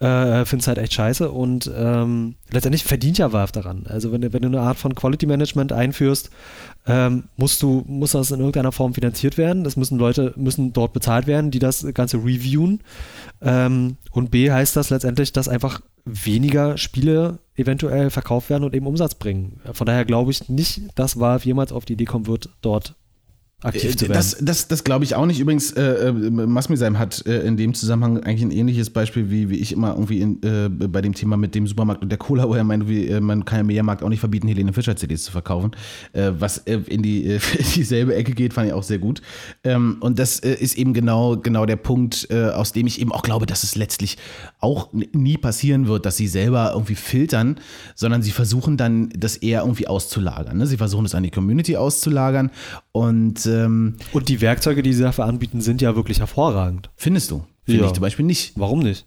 [0.00, 3.84] äh, finde es halt echt scheiße und ähm, letztendlich verdient ja Valve daran.
[3.86, 6.30] Also wenn, wenn du eine Art von Quality Management einführst,
[6.86, 9.64] ähm, musst du, muss das in irgendeiner Form finanziert werden.
[9.64, 12.80] Das müssen Leute, müssen dort bezahlt werden, die das Ganze reviewen.
[13.40, 18.86] Ähm, und B heißt das letztendlich, dass einfach weniger Spiele eventuell verkauft werden und eben
[18.86, 19.60] Umsatz bringen.
[19.72, 22.96] Von daher glaube ich nicht, dass Valve jemals auf die Idee kommen wird, dort
[23.62, 24.14] aktiv äh, zu werden.
[24.14, 25.40] Das, das, das glaube ich auch nicht.
[25.40, 29.56] Übrigens, äh, äh Masmisheim hat äh, in dem Zusammenhang eigentlich ein ähnliches Beispiel, wie, wie
[29.56, 32.54] ich immer irgendwie in, äh, bei dem Thema mit dem Supermarkt und der Cola, wo
[32.54, 35.32] er meint, wie, äh, man kann ja Mediamarkt auch nicht verbieten, Helene Fischer CDs zu
[35.32, 35.72] verkaufen.
[36.12, 37.24] was in, die,
[37.58, 39.22] in dieselbe Ecke geht, fand ich auch sehr gut.
[39.64, 43.46] Ähm, und das ist eben genau, genau der Punkt, aus dem ich eben auch glaube,
[43.46, 44.18] dass es letztlich
[44.60, 47.56] auch nie passieren wird, dass sie selber irgendwie filtern,
[47.94, 50.56] sondern sie versuchen dann, das eher irgendwie auszulagern.
[50.56, 50.66] Ne?
[50.66, 52.50] Sie versuchen es an die Community auszulagern
[52.92, 56.90] und ähm, Und die Werkzeuge, die sie dafür anbieten, sind ja wirklich hervorragend.
[56.96, 57.44] Findest du?
[57.64, 57.86] Finde ja.
[57.86, 58.52] ich zum Beispiel nicht.
[58.56, 59.06] Warum nicht?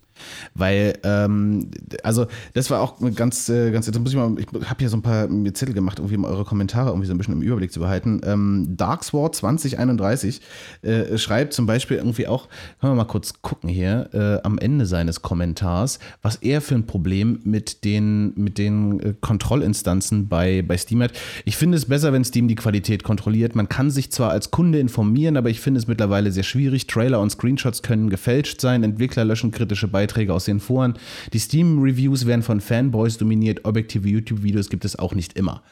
[0.53, 1.69] Weil, ähm,
[2.03, 4.03] also das war auch ganz, äh, ganz interessant.
[4.03, 6.89] Muss ich mal, ich habe hier so ein paar Zettel gemacht, irgendwie um eure Kommentare
[6.89, 8.21] irgendwie so ein bisschen im Überblick zu behalten.
[8.23, 10.41] Ähm, Darksword 2031
[10.81, 12.47] äh, schreibt zum Beispiel irgendwie auch,
[12.79, 16.85] können wir mal kurz gucken hier, äh, am Ende seines Kommentars, was er für ein
[16.85, 21.11] Problem mit den, mit den äh, Kontrollinstanzen bei, bei Steam hat.
[21.43, 23.55] Ich finde es besser, wenn Steam die Qualität kontrolliert.
[23.55, 26.87] Man kann sich zwar als Kunde informieren, aber ich finde es mittlerweile sehr schwierig.
[26.87, 30.93] Trailer und Screenshots können gefälscht sein, Entwickler löschen kritische Beiträge Beiträge aus den Foren.
[31.33, 35.63] Die Steam-Reviews werden von Fanboys dominiert, objektive YouTube-Videos gibt es auch nicht immer.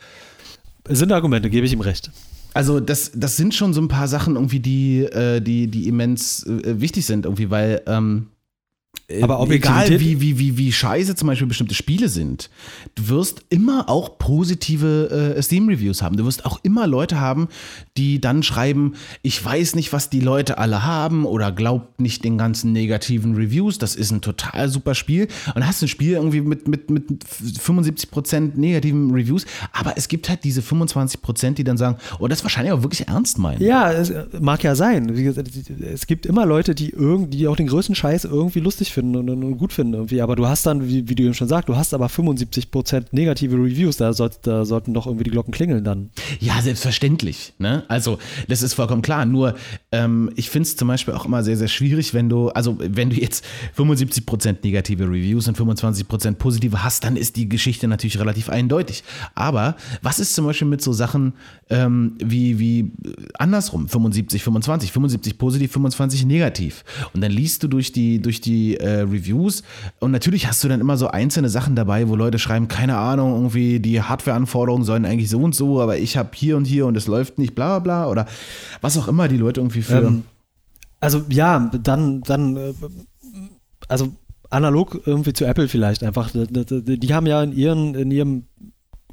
[0.90, 2.12] Sind Argumente, gebe ich ihm recht.
[2.56, 6.46] Also das, das sind schon so ein paar Sachen irgendwie, die, äh, die, die immens
[6.46, 8.28] äh, wichtig sind irgendwie, weil ähm,
[9.22, 12.50] Aber äh, egal Objektivität- wie, wie, wie, wie scheiße zum Beispiel bestimmte Spiele sind,
[12.96, 16.18] du wirst immer auch positive äh, Steam-Reviews haben.
[16.18, 17.48] Du wirst auch immer Leute haben,
[17.98, 22.38] die dann schreiben, ich weiß nicht, was die Leute alle haben oder glaubt nicht den
[22.38, 25.28] ganzen negativen Reviews, das ist ein total super Spiel.
[25.48, 30.08] Und dann hast du ein Spiel irgendwie mit, mit, mit 75% negativen Reviews, aber es
[30.08, 33.62] gibt halt diese 25%, die dann sagen, oh, das wahrscheinlich auch wirklich ernst meinen.
[33.62, 35.10] Ja, es äh, mag ja sein.
[35.10, 39.30] Es gibt immer Leute, die irgendwie, die auch den größten Scheiß irgendwie lustig finden und,
[39.30, 40.22] und gut finden irgendwie.
[40.22, 43.56] Aber du hast dann, wie, wie du eben schon sagst, du hast aber 75% negative
[43.56, 43.98] Reviews.
[43.98, 46.10] Da, soll, da sollten doch irgendwie die Glocken klingeln dann.
[46.40, 47.54] Ja, selbstverständlich.
[47.60, 47.83] Ne?
[47.88, 49.26] Also, das ist vollkommen klar.
[49.26, 49.56] Nur,
[49.92, 53.10] ähm, ich finde es zum Beispiel auch immer sehr, sehr schwierig, wenn du, also, wenn
[53.10, 53.46] du jetzt
[53.78, 59.04] 75% negative Reviews und 25% positive hast, dann ist die Geschichte natürlich relativ eindeutig.
[59.36, 61.34] Aber was ist zum Beispiel mit so Sachen
[61.70, 63.88] ähm, wie, wie äh, andersrum?
[63.88, 66.84] 75, 25, 75 positiv, 25 negativ.
[67.14, 69.64] Und dann liest du durch die, durch die äh, Reviews
[70.00, 73.34] und natürlich hast du dann immer so einzelne Sachen dabei, wo Leute schreiben, keine Ahnung,
[73.34, 76.98] irgendwie die Hardware-Anforderungen sollen eigentlich so und so, aber ich habe hier und hier und
[76.98, 78.26] es läuft nicht, bla bla bla oder
[78.82, 80.04] was auch immer die Leute irgendwie für.
[80.04, 80.24] Ähm,
[81.00, 82.74] also ja, dann, dann, äh,
[83.88, 84.14] also
[84.50, 86.32] analog irgendwie zu Apple vielleicht einfach.
[86.34, 88.44] Die, haben ja in ihren, in ihrem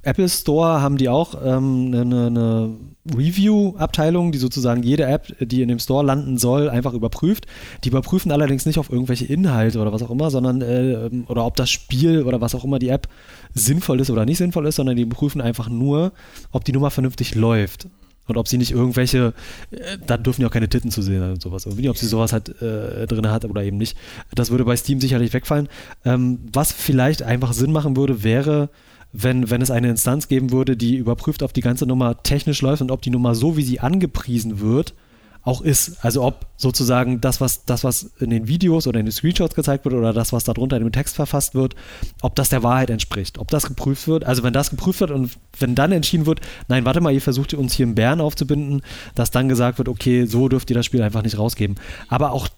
[0.02, 2.76] Apple Store haben die auch ähm, eine, eine
[3.14, 7.46] Review-Abteilung, die sozusagen jede App, die in dem Store landen soll, einfach überprüft.
[7.84, 11.56] Die überprüfen allerdings nicht auf irgendwelche Inhalte oder was auch immer, sondern äh, oder ob
[11.56, 13.08] das Spiel oder was auch immer die App
[13.52, 16.12] sinnvoll ist oder nicht sinnvoll ist, sondern die prüfen einfach nur,
[16.50, 17.88] ob die Nummer vernünftig läuft.
[18.30, 19.34] Und ob sie nicht irgendwelche,
[19.70, 21.66] äh, da dürfen ja auch keine Titten zu sehen und sowas.
[21.66, 23.96] Irgendwie, ob sie sowas halt äh, drin hat oder eben nicht.
[24.34, 25.68] Das würde bei Steam sicherlich wegfallen.
[26.04, 28.70] Ähm, was vielleicht einfach Sinn machen würde, wäre,
[29.12, 32.82] wenn, wenn es eine Instanz geben würde, die überprüft, ob die ganze Nummer technisch läuft
[32.82, 34.94] und ob die Nummer so, wie sie angepriesen wird,
[35.42, 36.04] auch ist.
[36.04, 39.84] Also ob sozusagen das, was, das, was in den Videos oder in den Screenshots gezeigt
[39.84, 41.74] wird oder das, was darunter in dem Text verfasst wird,
[42.20, 44.24] ob das der Wahrheit entspricht, ob das geprüft wird.
[44.24, 47.54] Also wenn das geprüft wird und wenn dann entschieden wird, nein, warte mal, ihr versucht
[47.54, 48.82] uns hier im Bären aufzubinden,
[49.14, 51.76] dass dann gesagt wird, okay, so dürft ihr das Spiel einfach nicht rausgeben.
[52.08, 52.48] Aber auch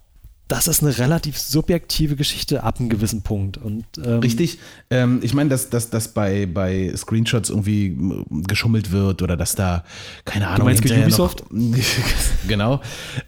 [0.48, 3.56] das ist eine relativ subjektive Geschichte ab einem gewissen Punkt.
[3.56, 4.58] Und, ähm, Richtig.
[4.90, 9.54] Ähm, ich meine, dass, dass, dass bei, bei Screenshots irgendwie m, geschummelt wird oder dass
[9.54, 9.84] da,
[10.24, 11.44] keine Ahnung, meinst hinterher Ubisoft?
[11.50, 11.78] Noch,
[12.48, 12.80] genau.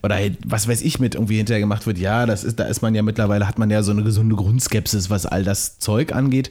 [0.02, 1.98] Oder halt, was weiß ich mit irgendwie hinterher gemacht wird.
[1.98, 5.08] Ja, das ist, da ist man ja mittlerweile, hat man ja so eine gesunde Grundskepsis,
[5.08, 6.50] was all das Zeug angeht.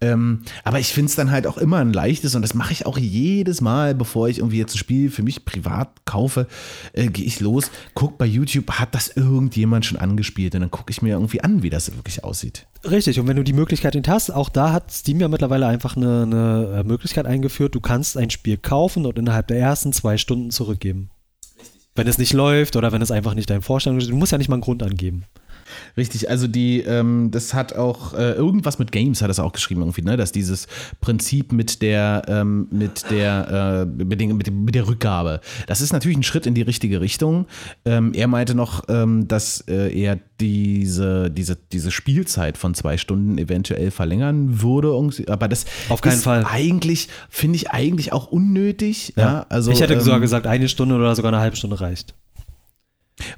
[0.00, 2.86] Ähm, aber ich finde es dann halt auch immer ein leichtes und das mache ich
[2.86, 6.46] auch jedes Mal, bevor ich irgendwie jetzt ein Spiel für mich privat kaufe,
[6.92, 10.90] äh, gehe ich los, guck bei YouTube, hat das irgendjemand schon angespielt und dann gucke
[10.90, 12.66] ich mir irgendwie an, wie das wirklich aussieht.
[12.88, 15.96] Richtig, und wenn du die Möglichkeit nicht hast, auch da hat Steam ja mittlerweile einfach
[15.96, 20.50] eine, eine Möglichkeit eingeführt, du kannst ein Spiel kaufen und innerhalb der ersten zwei Stunden
[20.50, 21.10] zurückgeben.
[21.94, 24.38] Wenn es nicht läuft oder wenn es einfach nicht dein Vorstellung ist, du musst ja
[24.38, 25.24] nicht mal einen Grund angeben.
[25.96, 29.82] Richtig, also die, ähm, das hat auch äh, irgendwas mit Games hat das auch geschrieben
[29.82, 30.66] irgendwie, ne, dass dieses
[31.00, 36.16] Prinzip mit der, ähm, mit der, äh, mit, den, mit, der Rückgabe, das ist natürlich
[36.16, 37.46] ein Schritt in die richtige Richtung.
[37.84, 43.38] Ähm, er meinte noch, ähm, dass äh, er diese, diese, diese Spielzeit von zwei Stunden
[43.38, 44.92] eventuell verlängern würde,
[45.28, 46.44] aber das Auf keinen ist Fall.
[46.48, 49.14] eigentlich, finde ich eigentlich auch unnötig.
[49.16, 52.14] Ja, also, ich hätte ähm, sogar gesagt, eine Stunde oder sogar eine halbe Stunde reicht.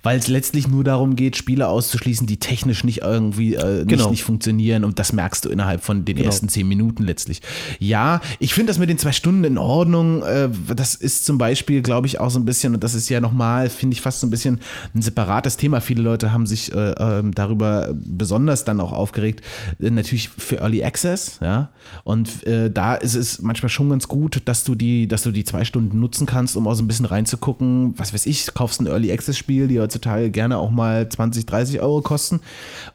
[0.02, 4.10] Weil es letztlich nur darum geht, Spiele auszuschließen, die technisch nicht irgendwie äh, nicht, Genau.
[4.10, 6.26] nicht funktionieren und das merkst du innerhalb von den Genau.
[6.26, 7.42] ersten zehn Minuten letztlich.
[7.80, 10.22] Ja, ich finde das mit den zwei Stunden in Ordnung.
[10.22, 13.20] Äh, das ist zum Beispiel, glaube ich, auch so ein bisschen, und das ist ja
[13.20, 14.60] nochmal, finde ich, fast so ein bisschen
[14.94, 15.80] ein separates Thema.
[15.80, 19.42] Viele Leute haben sich äh, ähm, darüber besonders dann auch aufgeregt,
[19.80, 21.70] äh, natürlich für Early Access, ja.
[22.04, 25.44] Und äh, da ist es manchmal schon ganz gut, dass du die, dass du die
[25.44, 28.86] zwei Stunden nutzen kannst, um auch so ein bisschen reinzugucken, was weiß ich, kaufst ein
[28.86, 32.40] Early Access Spiel, die heutzutage gerne auch mal 20, 30 Euro kosten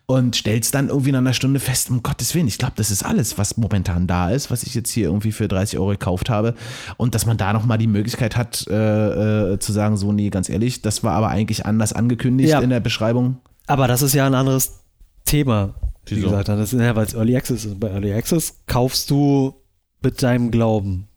[0.05, 3.03] und stellst dann irgendwie nach einer Stunde fest, um Gottes Willen, ich glaube, das ist
[3.03, 6.53] alles, was momentan da ist, was ich jetzt hier irgendwie für 30 Euro gekauft habe
[6.97, 10.49] und dass man da nochmal die Möglichkeit hat, äh, äh, zu sagen, so, nee, ganz
[10.49, 12.59] ehrlich, das war aber eigentlich anders angekündigt Ja.
[12.59, 13.37] in der Beschreibung.
[13.67, 14.79] Aber das ist ja ein anderes
[15.25, 15.73] Thema,
[16.05, 16.27] wie Wieso?
[16.29, 16.47] gesagt.
[16.49, 17.79] Das ist, ja, weil es Early Access ist.
[17.79, 19.55] Bei Early Access kaufst du
[20.01, 21.08] mit deinem Glauben.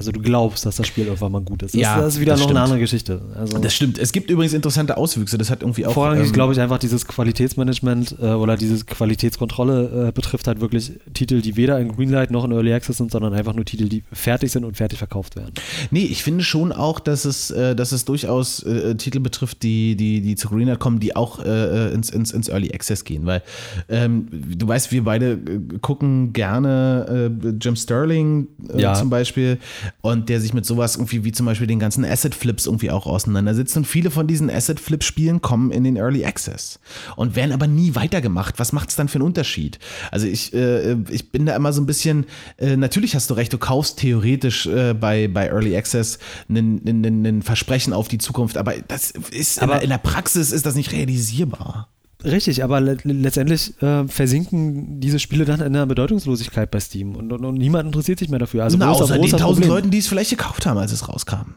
[0.00, 1.74] Also du glaubst, dass das Spiel irgendwann mal gut ist.
[1.74, 2.56] Das, Ja, das ist wieder das noch stimmt.
[2.56, 3.20] eine andere Geschichte.
[3.38, 3.98] Also Das stimmt.
[3.98, 5.36] Es gibt übrigens interessante Auswüchse.
[5.36, 5.92] Das hat irgendwie auch.
[5.92, 10.92] Vorrangig, ähm, glaube ich, einfach dieses Qualitätsmanagement äh, oder diese Qualitätskontrolle äh, betrifft halt wirklich
[11.12, 14.02] Titel, die weder in Greenlight noch in Early Access sind, sondern einfach nur Titel, die
[14.10, 15.52] fertig sind und fertig verkauft werden.
[15.90, 19.96] Nee, ich finde schon auch, dass es, äh, dass es durchaus äh, Titel betrifft, die,
[19.96, 23.26] die, die zu Greenlight kommen, die auch äh, ins, ins, ins Early Access gehen.
[23.26, 23.42] Weil
[23.90, 28.94] ähm, du weißt, wir beide äh, gucken gerne äh, Jim Sterling äh, Ja.
[28.94, 29.58] zum Beispiel.
[30.00, 33.06] Und der sich mit sowas irgendwie wie zum Beispiel den ganzen Asset Flips irgendwie auch
[33.06, 33.76] auseinandersetzt.
[33.76, 36.80] Und viele von diesen Asset Flip Spielen kommen in den Early Access
[37.16, 38.58] und werden aber nie weitergemacht.
[38.58, 39.78] Was macht es dann für einen Unterschied?
[40.10, 42.26] Also ich, äh, ich bin da immer so ein bisschen,
[42.58, 47.92] äh, natürlich hast du recht, du kaufst theoretisch äh, bei, bei Early Access ein Versprechen
[47.92, 50.92] auf die Zukunft, aber das ist aber in, der, in der Praxis ist das nicht
[50.92, 51.88] realisierbar.
[52.24, 57.32] Richtig, aber le letztendlich äh, versinken diese Spiele dann in der Bedeutungslosigkeit bei Steam und,
[57.32, 58.64] und, und niemand interessiert sich mehr dafür.
[58.64, 61.54] Also Na, außer den tausend Leuten, die es vielleicht gekauft haben, als es rauskam.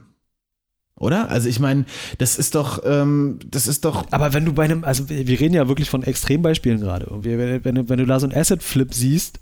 [0.98, 1.30] Oder?
[1.30, 1.86] Also ich meine,
[2.20, 4.06] das ist doch, ähm, das ist doch.
[4.12, 7.08] Aber wenn du bei einem, also wir reden ja wirklich von Extrembeispielen gerade.
[7.10, 9.40] Wenn, wenn, wenn du da so einen Asset-Flip siehst,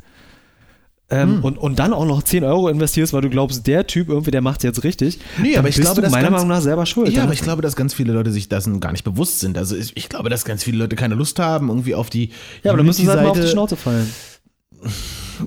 [1.12, 1.43] ähm, hm.
[1.43, 4.41] und, und dann auch noch 10 Euro investierst, weil du glaubst, der Typ irgendwie, der
[4.41, 5.19] macht jetzt richtig.
[5.41, 7.10] Nee, aber ich glaube, du meiner Meinung nach selber schuld.
[7.10, 9.58] Ja, aber ich glaube, dass ganz viele Leute sich dessen gar nicht bewusst sind.
[9.58, 12.32] Also ich, ich glaube, dass ganz viele Leute keine Lust haben, irgendwie auf die.
[12.63, 14.10] Ja, aber dann müssen sie halt mal auf die Schnauze fallen.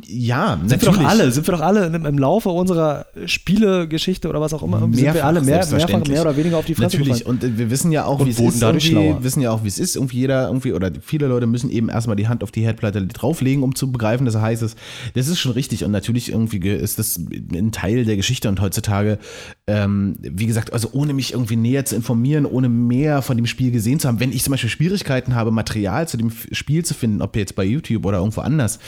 [0.07, 0.97] Ja, sind natürlich.
[0.97, 4.63] wir doch alle, sind wir doch alle im, im Laufe unserer Spielegeschichte oder was auch
[4.63, 7.41] immer, mehrfach, sind wir alle mehr, mehrfach mehr oder weniger auf die Fresse Natürlich, gefallen.
[7.43, 8.61] und wir wissen ja auch, wie es ist.
[8.61, 9.97] Wissen ja auch, wie es ist.
[9.97, 13.63] Irgendwie jeder, irgendwie, oder viele Leute müssen eben erstmal die Hand auf die Herdplatte drauflegen,
[13.63, 14.77] um zu begreifen, dass heißt es.
[15.15, 19.19] Das ist schon richtig und natürlich irgendwie ist das ein Teil der Geschichte und heutzutage,
[19.67, 23.71] ähm, wie gesagt, also ohne mich irgendwie näher zu informieren, ohne mehr von dem Spiel
[23.71, 27.23] gesehen zu haben, wenn ich zum Beispiel Schwierigkeiten habe, Material zu dem Spiel zu finden,
[27.23, 28.79] ob jetzt bei YouTube oder irgendwo anders,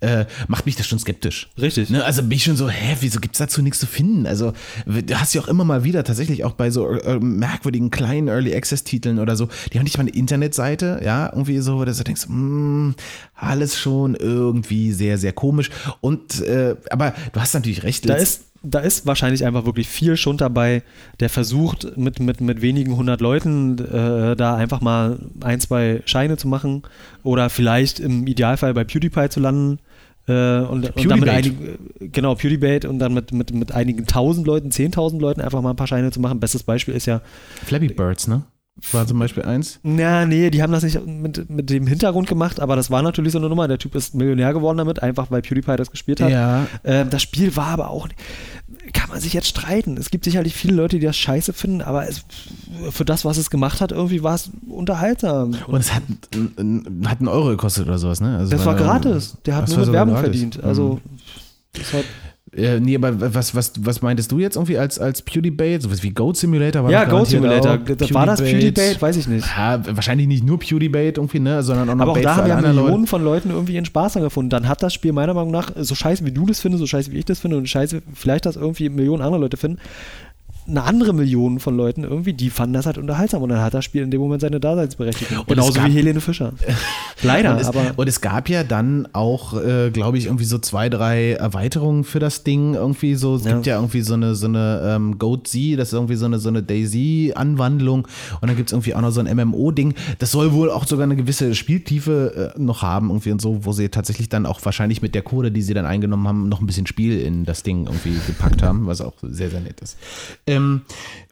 [0.00, 1.48] äh, macht mich das schon skeptisch.
[1.60, 1.90] Richtig.
[1.90, 4.26] Ne, also bin ich schon so, hä, wieso gibt es dazu nichts zu finden?
[4.26, 4.52] Also
[4.86, 8.54] du hast ja auch immer mal wieder tatsächlich auch bei so äh, merkwürdigen kleinen Early
[8.54, 11.92] Access Titeln oder so, die haben nicht mal eine Internetseite, ja, irgendwie so, wo du
[11.92, 12.94] denkst, mh, hm,
[13.34, 15.70] alles schon irgendwie sehr, sehr komisch.
[16.00, 18.08] Und, äh, aber du hast natürlich recht.
[18.08, 20.82] Da ist, da ist wahrscheinlich einfach wirklich viel schon dabei,
[21.20, 26.36] der versucht, mit, mit, mit wenigen hundert Leuten äh, da einfach mal ein, zwei Scheine
[26.36, 26.82] zu machen
[27.22, 29.78] oder vielleicht im Idealfall bei PewDiePie zu landen
[30.28, 31.78] äh, und, und dann mit einigen,
[32.12, 35.76] genau, PewDieBait und dann mit, mit, mit einigen tausend Leuten, zehntausend Leuten einfach mal ein
[35.76, 36.38] paar Scheine zu machen.
[36.40, 37.22] Bestes Beispiel ist ja
[37.64, 38.44] Flappy Birds, ne?
[38.92, 39.80] War zum Beispiel eins?
[39.82, 43.32] Na, nee, die haben das nicht mit, mit dem Hintergrund gemacht, aber das war natürlich
[43.32, 43.66] so eine Nummer.
[43.66, 46.30] Der Typ ist Millionär geworden damit, einfach weil PewDiePie das gespielt hat.
[46.30, 46.66] Ja.
[46.84, 48.08] Äh, das Spiel war aber auch,
[48.92, 49.96] kann man sich jetzt streiten.
[49.96, 52.24] Es gibt sicherlich viele Leute, die das scheiße finden, aber es,
[52.90, 55.56] für das, was es gemacht hat, irgendwie war es unterhaltsam.
[55.66, 58.38] Und es hat, hat einen Euro gekostet oder sowas, ne?
[58.38, 59.36] Also das war, gratis.
[59.46, 60.30] Der hat nur mit Werbung gratis.
[60.30, 60.64] verdient.
[60.64, 61.00] Also,
[61.74, 61.80] mhm.
[61.92, 62.04] hat
[62.58, 65.82] äh, nee, aber was, was, was meintest du jetzt irgendwie als, als PewDieBait?
[65.82, 67.74] Sowas wie Goat Simulator war Ja, Goat Simulator.
[67.74, 68.14] Auch.
[68.14, 69.00] War das PewDieBait?
[69.00, 69.46] Weiß ich nicht.
[69.56, 72.48] Ja, wahrscheinlich nicht nur PewDieBait irgendwie, ne, sondern auch noch Aber auch Bait da haben
[72.48, 73.06] ja Millionen Leute.
[73.06, 74.50] von Leuten irgendwie ihren Spaß gefunden.
[74.50, 77.12] Dann hat das Spiel meiner Meinung nach, so scheiße wie du das findest, so scheiße
[77.12, 79.78] wie ich das finde und scheiße vielleicht das irgendwie Millionen andere Leute finden,
[80.68, 83.84] eine andere Million von Leuten irgendwie, die fanden das halt unterhaltsam und dann hat das
[83.84, 85.38] Spiel in dem Moment seine Daseinsberechtigung.
[85.38, 86.52] Und Genauso wie Helene Fischer.
[87.22, 87.92] Leider, und es, aber.
[87.96, 92.18] Und es gab ja dann auch, äh, glaube ich, irgendwie so zwei, drei Erweiterungen für
[92.18, 92.74] das Ding.
[92.74, 93.54] Irgendwie so, es ja.
[93.54, 96.38] gibt ja irgendwie so eine, so eine ähm, Goat Z, das ist irgendwie so eine,
[96.38, 98.06] so eine Daisy-Anwandlung
[98.40, 99.94] und dann gibt es irgendwie auch noch so ein MMO-Ding.
[100.18, 103.72] Das soll wohl auch sogar eine gewisse Spieltiefe äh, noch haben, irgendwie und so, wo
[103.72, 106.66] sie tatsächlich dann auch wahrscheinlich mit der Kohle, die sie dann eingenommen haben, noch ein
[106.66, 109.96] bisschen Spiel in das Ding irgendwie gepackt haben, was auch sehr, sehr nett ist.
[110.46, 110.82] Ähm, ähm,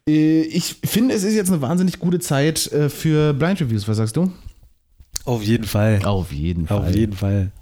[0.08, 3.86] äh, ich finde, es ist jetzt eine wahnsinnig gute Zeit äh, für Blind Reviews.
[3.88, 4.30] Was sagst du?
[5.24, 6.00] Auf jeden Fall.
[6.04, 6.78] Auf jeden Fall.
[6.78, 7.52] Auf jeden Fall.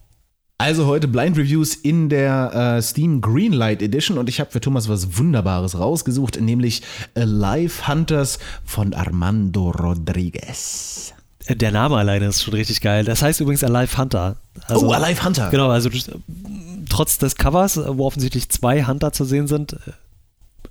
[0.58, 4.88] Also heute Blind Reviews in der äh, Steam Greenlight Edition und ich habe für Thomas
[4.88, 6.82] was Wunderbares rausgesucht, nämlich
[7.14, 11.12] Live Hunters von Armando Rodriguez.
[11.46, 13.04] Äh, der Name alleine ist schon richtig geil.
[13.04, 14.36] Das heißt übrigens Alive Hunter.
[14.66, 15.50] Also, oh, Alive Hunter.
[15.50, 15.90] Genau, also
[16.88, 19.76] trotz des Covers, wo offensichtlich zwei Hunter zu sehen sind,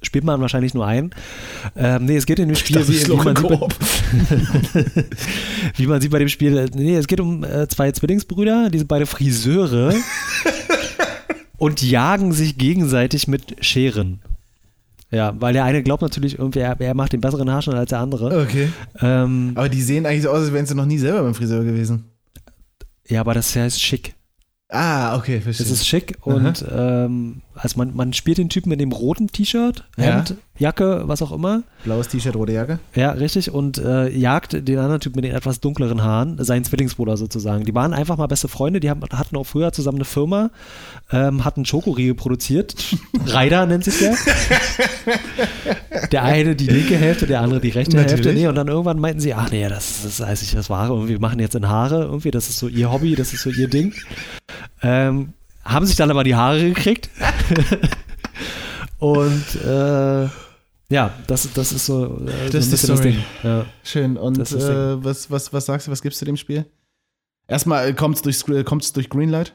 [0.01, 1.11] spielt man wahrscheinlich nur ein.
[1.75, 3.49] Ähm, nee, es geht in dem Spiel, wie, wie, man sieht,
[5.77, 8.87] wie man sieht bei dem Spiel, nee, es geht um äh, zwei Zwillingsbrüder, die sind
[8.87, 9.93] beide Friseure
[11.57, 14.21] und jagen sich gegenseitig mit Scheren.
[15.13, 17.99] Ja, weil der eine glaubt natürlich irgendwie, er, er macht den besseren Haarschnitt als der
[17.99, 18.41] andere.
[18.41, 18.69] Okay.
[18.99, 21.63] Ähm, aber die sehen eigentlich so aus, als wären sie noch nie selber beim Friseur
[21.63, 22.05] gewesen.
[23.07, 24.15] Ja, aber das heißt schick.
[24.69, 25.67] Ah, okay, verstehe.
[25.67, 29.83] Das ist schick und ähm, also man, man spielt den Typen mit dem roten T-Shirt,
[29.97, 30.35] Hemd, ja.
[30.57, 31.63] Jacke, was auch immer.
[31.83, 32.79] Blaues T-Shirt, rote Jacke.
[32.95, 33.51] Ja, richtig.
[33.51, 37.65] Und äh, jagt den anderen Typen mit den etwas dunkleren Haaren, seinen Zwillingsbruder sozusagen.
[37.65, 40.51] Die waren einfach mal beste Freunde, die haben, hatten auch früher zusammen eine Firma,
[41.11, 42.75] ähm, hatten Schokoriegel produziert.
[43.27, 44.15] Ryder nennt sich der.
[46.11, 48.25] der eine die linke Hälfte, der andere die rechte Natürlich.
[48.25, 48.33] Hälfte.
[48.33, 50.93] Nee, und dann irgendwann meinten sie, ach nee, das, das heißt nicht das Wahre.
[50.93, 53.49] Und wir machen jetzt in Haare irgendwie, das ist so ihr Hobby, das ist so
[53.49, 53.93] ihr Ding.
[54.81, 57.09] Ähm, haben sich dann aber die Haare gekriegt.
[58.99, 60.27] und äh,
[60.89, 63.17] ja, das, das ist so, äh, das so ist das Ding.
[63.43, 63.65] Ja.
[63.83, 64.17] Schön.
[64.17, 66.65] Und äh, was, was, was sagst du, was gibst du dem Spiel?
[67.47, 69.53] Erstmal kommt es durch, kommt's durch Greenlight?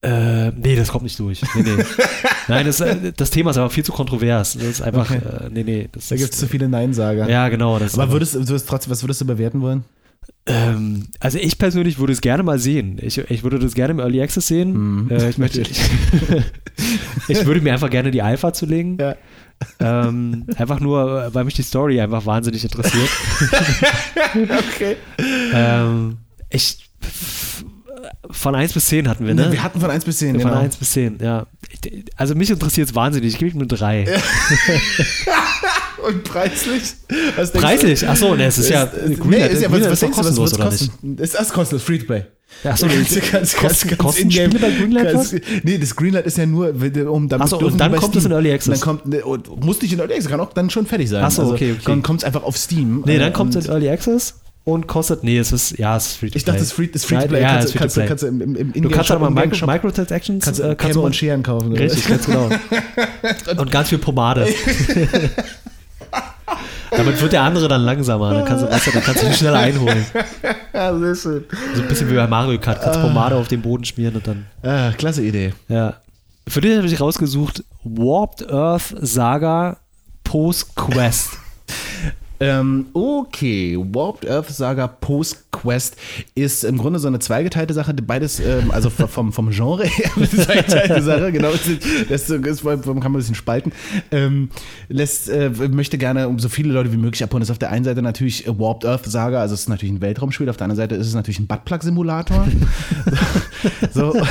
[0.00, 1.42] Äh, nee, das kommt nicht durch.
[1.54, 1.84] Nee, nee.
[2.48, 4.54] Nein, das, äh, das Thema ist aber viel zu kontrovers.
[4.54, 5.20] Das ist einfach, Okay.
[5.46, 5.88] äh, nee, nee.
[5.90, 7.28] Das Da gibt es zu viele Neinsager.
[7.28, 7.76] Ja, genau.
[7.76, 9.84] Aber würdest, du würdest trotzdem, was würdest du bewerten wollen?
[10.46, 12.98] Ähm, also ich persönlich würde es gerne mal sehen.
[13.02, 14.72] Ich, ich würde das gerne im Early Access sehen.
[15.04, 15.10] Mhm.
[15.10, 15.70] Äh, ich, möchte, ich,
[17.28, 18.96] ich würde mir einfach gerne die Alpha zulegen.
[18.98, 19.16] Ja.
[19.80, 23.08] Ähm, einfach nur, weil mich die Story einfach wahnsinnig interessiert.
[24.34, 24.96] Okay.
[25.54, 26.18] ähm,
[26.50, 26.90] ich
[28.30, 29.50] von 1 bis 10 hatten wir, ne?
[29.50, 30.60] Wir hatten von 1 bis 10, von genau.
[30.60, 31.46] 1 bis 10, ja.
[32.16, 33.32] Also mich interessiert es wahnsinnig.
[33.32, 34.04] Ich gebe ihm eine 3.
[36.08, 36.82] Und preislich?
[37.36, 37.52] Was?
[37.52, 38.06] Preislich?
[38.08, 38.88] Achso, ne, es ist ja.
[39.06, 41.10] nee, Greenlight- ist ja, was, Greenlight was ist doch denkst du, was kostenlos, wird's oder
[41.12, 41.20] nicht?
[41.20, 42.24] Es ist kostenlos, Free to Play.
[42.64, 43.56] Achso, Kannst du- kannst- kannst-
[43.88, 45.30] kosten, kannst Spiele bei Greenlight was?
[45.32, 46.68] kannst- Nee, das Greenlight ist ja nur,
[47.10, 48.80] um damit Ach so, und dann kommt es in Early Access.
[48.80, 49.22] Dann kommt, ne,
[49.60, 51.22] muss nicht in Early Access, kann auch dann schon fertig sein.
[51.22, 51.82] Ach so, also, okay, okay.
[51.84, 53.02] Dann kommt es einfach auf Steam.
[53.04, 55.22] Nee, äh, dann kommt es in Early Access und kostet.
[55.24, 55.78] Nee, es ist.
[55.78, 56.60] Ja, es ist free to Ich dachte, play.
[56.60, 57.42] das ist Free, das Free to Play.
[57.42, 59.66] Ja, kannst, es du- ist kannst, kannst du im, im, im Du kannst aber Micro
[59.66, 60.44] Microtransactions.
[60.44, 61.72] kannst, äh, kannst und Scheren kaufen.
[61.74, 62.48] Richtig, ganz genau.
[63.58, 64.46] Und ganz viel Pomade.
[66.90, 68.32] Damit wird der andere dann langsamer.
[68.34, 70.04] Dann kannst du, weißt du, dann kannst du ihn schneller einholen.
[70.72, 71.44] Ja, sehr schön.
[71.74, 72.80] So ein bisschen wie bei Mario Kart.
[72.82, 74.46] Kannst Pomade auf den Boden schmieren und dann.
[74.62, 75.52] Ah, klasse Idee.
[75.68, 75.94] Ja.
[76.46, 79.76] Für den habe ich rausgesucht: Warped Earth Saga
[80.24, 81.30] Post Quest.
[82.40, 85.96] Ähm, okay, Warped Earth Saga Post Quest
[86.36, 90.30] ist im Grunde so eine zweigeteilte Sache, beides, ähm, also vom, vom Genre her eine
[90.30, 93.72] zweigeteilte Sache, genau, das ist, kann man ein bisschen spalten,
[94.12, 94.50] ähm,
[94.88, 97.40] lässt, äh, möchte gerne so viele Leute wie möglich abholen.
[97.40, 100.00] Das ist auf der einen Seite natürlich Warped Earth Saga, also es ist natürlich ein
[100.00, 102.46] Weltraumspiel, auf der anderen Seite ist es natürlich ein Buttplug-Simulator.
[103.92, 104.14] so.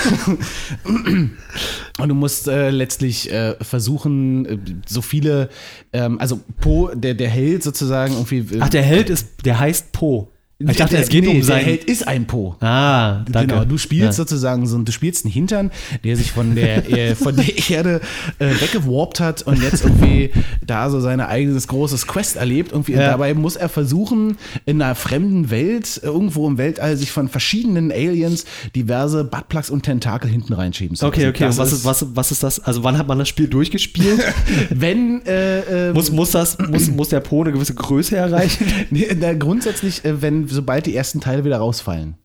[2.00, 5.50] Und du musst äh, letztlich äh, versuchen, äh, so viele,
[5.92, 8.40] ähm, also Po, der, der Held sozusagen irgendwie.
[8.56, 10.32] äh, Ach, der Held ist, der heißt Po.
[10.60, 11.66] Ich dachte, der, es geht nee, um Der seinen.
[11.66, 12.56] Held ist ein Po.
[12.62, 13.54] Ah, danke.
[13.54, 14.12] Genau, du spielst Ja.
[14.14, 15.70] sozusagen so, du spielst einen Hintern,
[16.04, 18.02] der sich von der, äh, von der Erde
[18.40, 20.32] äh, weggewarpt hat und jetzt irgendwie
[20.66, 22.72] da so sein eigenes großes Quest erlebt.
[22.72, 22.94] Irgendwie.
[22.94, 23.12] Und Ja.
[23.12, 28.46] dabei muss er versuchen, in einer fremden Welt, irgendwo im Weltall, sich von verschiedenen Aliens
[28.76, 31.30] diverse Buttplugs und Tentakel hinten reinschieben zu Okay, lassen.
[31.36, 31.44] okay.
[31.46, 32.60] Das Und was ist, was, was ist das?
[32.62, 34.22] Also wann hat man das Spiel durchgespielt?
[34.72, 38.66] Wenn, äh, äh, muss, muss, das, muss, muss der Po eine gewisse Größe erreichen?
[38.90, 42.16] nee, na, grundsätzlich, äh, wenn, sobald die ersten Teile wieder rausfallen.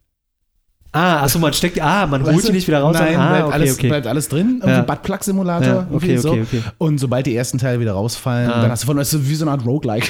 [0.94, 2.52] Ah, achso, man steckt, ah, man holt Weißt die du?
[2.52, 2.94] nicht wieder raus.
[2.98, 3.88] Nein, ah, bleibt, okay, alles, okay.
[3.88, 4.56] bleibt alles drin.
[4.60, 4.82] Irgendwie Ja.
[4.82, 5.66] Buttplug-Simulator.
[5.66, 6.30] Ja, okay, irgendwie so.
[6.32, 6.62] okay, okay.
[6.76, 8.60] Und sobald die ersten Teile wieder rausfallen, Ah.
[8.60, 10.06] dann hast du von, das ist wie so eine Art Roguelike.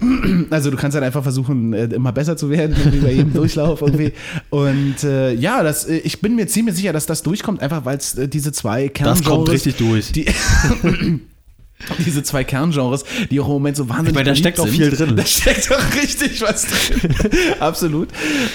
[0.50, 3.82] Also du kannst halt einfach versuchen, äh, immer besser zu werden, irgendwie bei jedem Durchlauf
[3.82, 4.12] irgendwie.
[4.50, 7.98] Und äh, ja, das, äh, ich bin mir ziemlich sicher, dass das durchkommt, einfach weil
[7.98, 9.22] es äh, diese zwei Kerngenres...
[9.22, 10.12] Das kommt richtig durch.
[10.12, 10.26] Die,
[11.98, 14.76] diese zwei Kerngenres, die auch im Moment so wahnsinnig Ich meine, da steckt auch sind.
[14.76, 15.16] viel drin.
[15.16, 17.14] Da steckt auch richtig was drin.
[17.60, 18.08] absolut,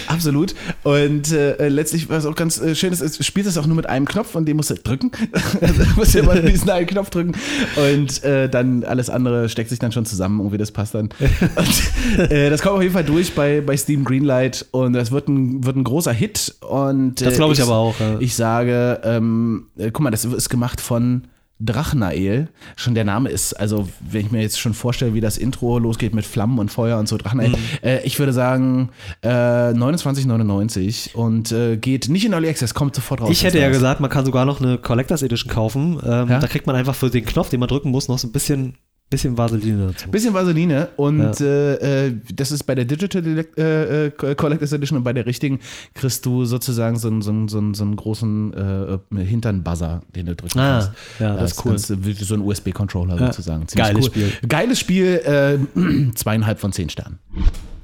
[0.08, 0.56] absolut.
[0.84, 3.76] Und äh, letztlich, was auch ganz äh, schön ist, ist, du spielst es auch nur
[3.76, 5.12] mit einem Knopf und den musst du drücken.
[5.62, 7.34] also, du musst ja immer diesen einen Knopf drücken
[7.76, 11.10] und äh, dann alles andere steckt sich dann schon zusammen, irgendwie das passt dann.
[11.56, 15.28] Und, äh, das kommt auf jeden Fall durch bei, bei Steam Greenlight und das wird
[15.28, 16.56] ein, wird ein großer Hit.
[16.62, 18.18] Und, äh, Das glaube ich aber auch, ja.
[18.20, 21.24] Ich sage, ähm, äh, guck mal, das ist gemacht von
[21.60, 22.50] Drachnael.
[22.76, 26.14] Schon der Name ist, also wenn ich mir jetzt schon vorstelle, wie das Intro losgeht
[26.14, 27.50] mit Flammen und Feuer und so, Drachnael.
[27.50, 27.56] Mhm.
[27.82, 28.90] Äh, ich würde sagen
[29.22, 33.30] äh, 29,99 und äh, geht nicht in Early Access, kommt sofort raus.
[33.32, 36.00] Ich hätte ja gesagt, man kann sogar noch eine Collectors Edition kaufen.
[36.06, 36.40] Ähm, Ja?
[36.40, 38.76] Da kriegt man einfach für den Knopf, den man drücken muss, noch so ein bisschen,
[39.10, 40.10] bisschen Vaseline dazu.
[40.10, 41.46] Bisschen Vaseline und Ja.
[41.46, 45.60] äh, äh, das ist bei der Digital äh, äh, Collectors Edition und bei der richtigen
[45.94, 50.26] kriegst du sozusagen so einen, so einen, so einen, so einen großen äh, Hintern-Buzzer, den
[50.26, 50.92] du drücken Ah, kannst.
[51.20, 51.76] ja, das ist cool.
[51.76, 53.28] du- wie so ein USB-Controller Ja.
[53.28, 53.68] sozusagen.
[53.68, 54.12] Ziemlich Geiles cool.
[54.12, 54.32] Spiel.
[54.50, 57.20] Geiles Spiel, äh, zweieinhalb von zehn Sternen.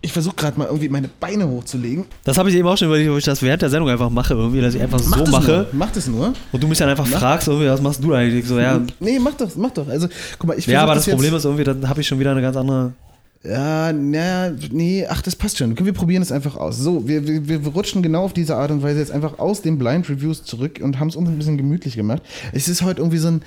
[0.03, 2.05] Ich versuche gerade mal irgendwie meine Beine hochzulegen.
[2.23, 4.33] Das habe ich eben auch schon überlegt, ob ich das während der Sendung einfach mache,
[4.33, 5.67] irgendwie, dass ich einfach Mach so das mache Nur.
[5.73, 6.33] Mach das nur.
[6.51, 8.45] und du mich dann einfach fragst, irgendwie, was machst du eigentlich?
[8.47, 9.87] So, ja, Nee, mach doch, mach doch.
[9.87, 10.07] Also,
[10.39, 12.31] guck mal, ich ja aber das jetzt- Problem ist irgendwie, dann habe ich schon wieder
[12.31, 12.93] eine ganz andere.
[13.43, 15.77] Ja, na, nee, ach, das passt schon.
[15.77, 16.77] Wir probieren es einfach aus.
[16.77, 19.77] So, wir, wir, wir rutschen genau auf diese Art und Weise jetzt einfach aus den
[19.79, 22.21] Blind Reviews zurück und haben es uns ein bisschen gemütlich gemacht.
[22.53, 23.41] Es ist heute irgendwie so ein,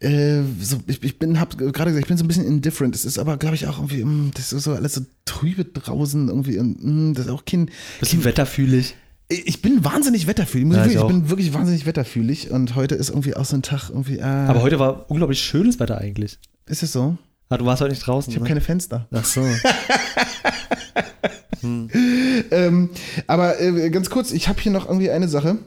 [0.00, 2.94] äh, so, ich, ich bin, hab gerade gesagt, ich bin so ein bisschen indifferent.
[2.94, 6.28] Es ist aber, glaube ich, auch irgendwie, mm, das ist so alles so trübe draußen
[6.28, 8.94] irgendwie und mm, das ist auch kein, Bisschen wetterfühlig.
[9.28, 10.76] ich bin wahnsinnig wetterfühlig.
[10.76, 13.90] Ja, ich ich bin wirklich wahnsinnig wetterfühlig und heute ist irgendwie auch so ein Tag
[13.90, 16.38] irgendwie, ah, Aber heute war unglaublich schönes Wetter eigentlich.
[16.66, 17.18] ist es so?
[17.48, 18.30] Ah, du warst heute nicht draußen.
[18.30, 18.48] Ich habe ne?
[18.48, 19.08] keine Fenster.
[19.10, 19.42] Ach so.
[22.50, 22.90] Ähm,
[23.26, 25.58] aber äh, ganz kurz, ich habe hier noch irgendwie eine Sache.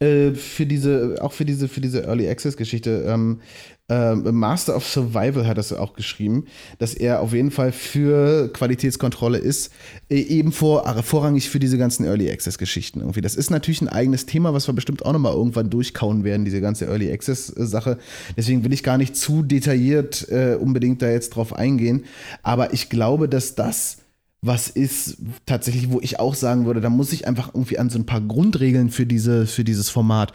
[0.00, 3.04] Äh, für diese, auch für diese, für diese Early Access Geschichte.
[3.06, 3.40] Ähm,
[3.90, 6.46] äh, Master of Survival hat das auch geschrieben,
[6.78, 9.72] dass er auf jeden Fall für Qualitätskontrolle ist,
[10.08, 13.20] äh, eben vor, äh, vorrangig für diese ganzen Early Access Geschichten irgendwie.
[13.20, 16.62] Das ist natürlich ein eigenes Thema, was wir bestimmt auch nochmal irgendwann durchkauen werden, diese
[16.62, 17.98] ganze Early Access Sache.
[18.38, 20.28] Deswegen will ich gar nicht zu detailliert
[20.60, 22.04] unbedingt da jetzt drauf eingehen.
[22.42, 23.98] Aber ich glaube, dass das
[24.42, 27.98] was ist tatsächlich, wo ich auch sagen würde, da muss ich einfach irgendwie an so
[27.98, 30.32] ein paar Grundregeln für, diese, für dieses Format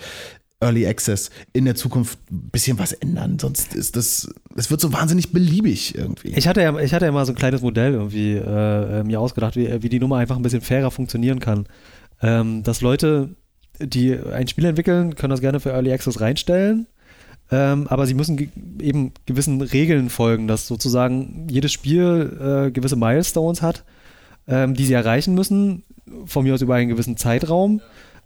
[0.62, 3.39] Early Access in der Zukunft ein bisschen was ändern.
[3.39, 6.30] Sonst ist das, es wird so wahnsinnig beliebig irgendwie.
[6.30, 9.56] Ich hatte ja, ich hatte ja mal so ein kleines Modell irgendwie äh, mir ausgedacht,
[9.56, 11.68] wie, wie die Nummer einfach ein bisschen fairer funktionieren kann.
[12.22, 13.36] Ähm, dass Leute,
[13.80, 16.88] die ein Spiel entwickeln, können das gerne für Early Access reinstellen.
[17.51, 18.49] Ähm, aber sie müssen ge
[18.82, 23.84] eben gewissen Regeln folgen, dass sozusagen jedes Spiel äh, gewisse Milestones hat,
[24.48, 25.84] ähm, die sie erreichen müssen,
[26.26, 27.82] von mir aus über einen gewissen Zeitraum.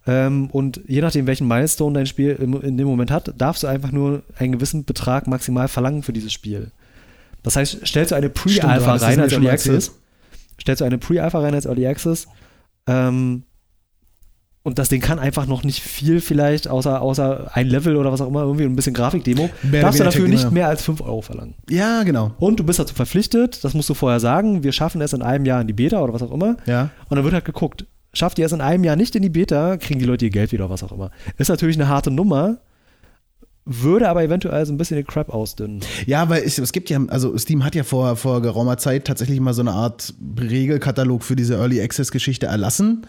[0.08, 3.68] Ähm, und je nachdem, welchen Milestone dein Spiel im, in dem Moment hat, darfst du
[3.68, 6.72] einfach nur einen gewissen Betrag maximal verlangen für dieses Spiel.
[7.44, 9.92] Das heißt, stellst du eine Pre-Alpha rein als Early Access,
[10.60, 12.28] stellst du eine Pre-Alpha rein als Early Access,
[12.88, 13.44] ähm,
[14.62, 18.20] und das Ding kann einfach noch nicht viel vielleicht, außer, außer ein Level oder was
[18.20, 19.50] auch immer, irgendwie ein bisschen Grafikdemo.
[19.64, 20.52] Mehr Darfst du dafür Technik, nicht ja.
[20.52, 21.56] mehr als 5 Euro verlangen.
[21.70, 22.34] Ja, genau.
[22.40, 25.46] Und du bist dazu verpflichtet, das musst du vorher sagen, wir schaffen es in einem
[25.46, 26.58] Jahr in die Beta oder was auch immer.
[26.66, 26.90] Ja.
[27.08, 29.78] Und dann wird halt geguckt, schafft ihr es in einem Jahr nicht in die Beta,
[29.78, 31.12] kriegen die Leute ihr Geld wieder oder was auch immer.
[31.38, 32.58] Ist natürlich eine harte Nummer,
[33.66, 35.82] würde aber eventuell so ein bisschen den Crap ausdünnen.
[36.06, 39.40] Ja, weil es, es gibt ja, also Steam hat ja vor, vor geraumer Zeit tatsächlich
[39.40, 43.06] mal so eine Art Regelkatalog für diese Early Access Geschichte erlassen.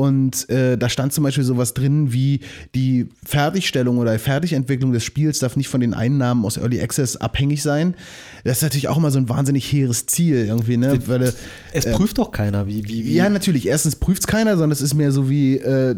[0.00, 2.40] Und äh, da stand zum Beispiel sowas drin wie
[2.74, 7.62] die Fertigstellung oder Fertigentwicklung des Spiels darf nicht von den Einnahmen aus Early Access abhängig
[7.62, 7.94] sein.
[8.42, 10.98] Das ist natürlich auch immer so ein wahnsinnig hehres Ziel irgendwie, ne?
[11.06, 11.32] Weil, äh,
[11.74, 13.12] Es prüft doch keiner, wie, wie, wie.
[13.14, 13.66] ja, natürlich.
[13.68, 15.94] Erstens prüft es keiner, sondern es ist mehr so wie, äh,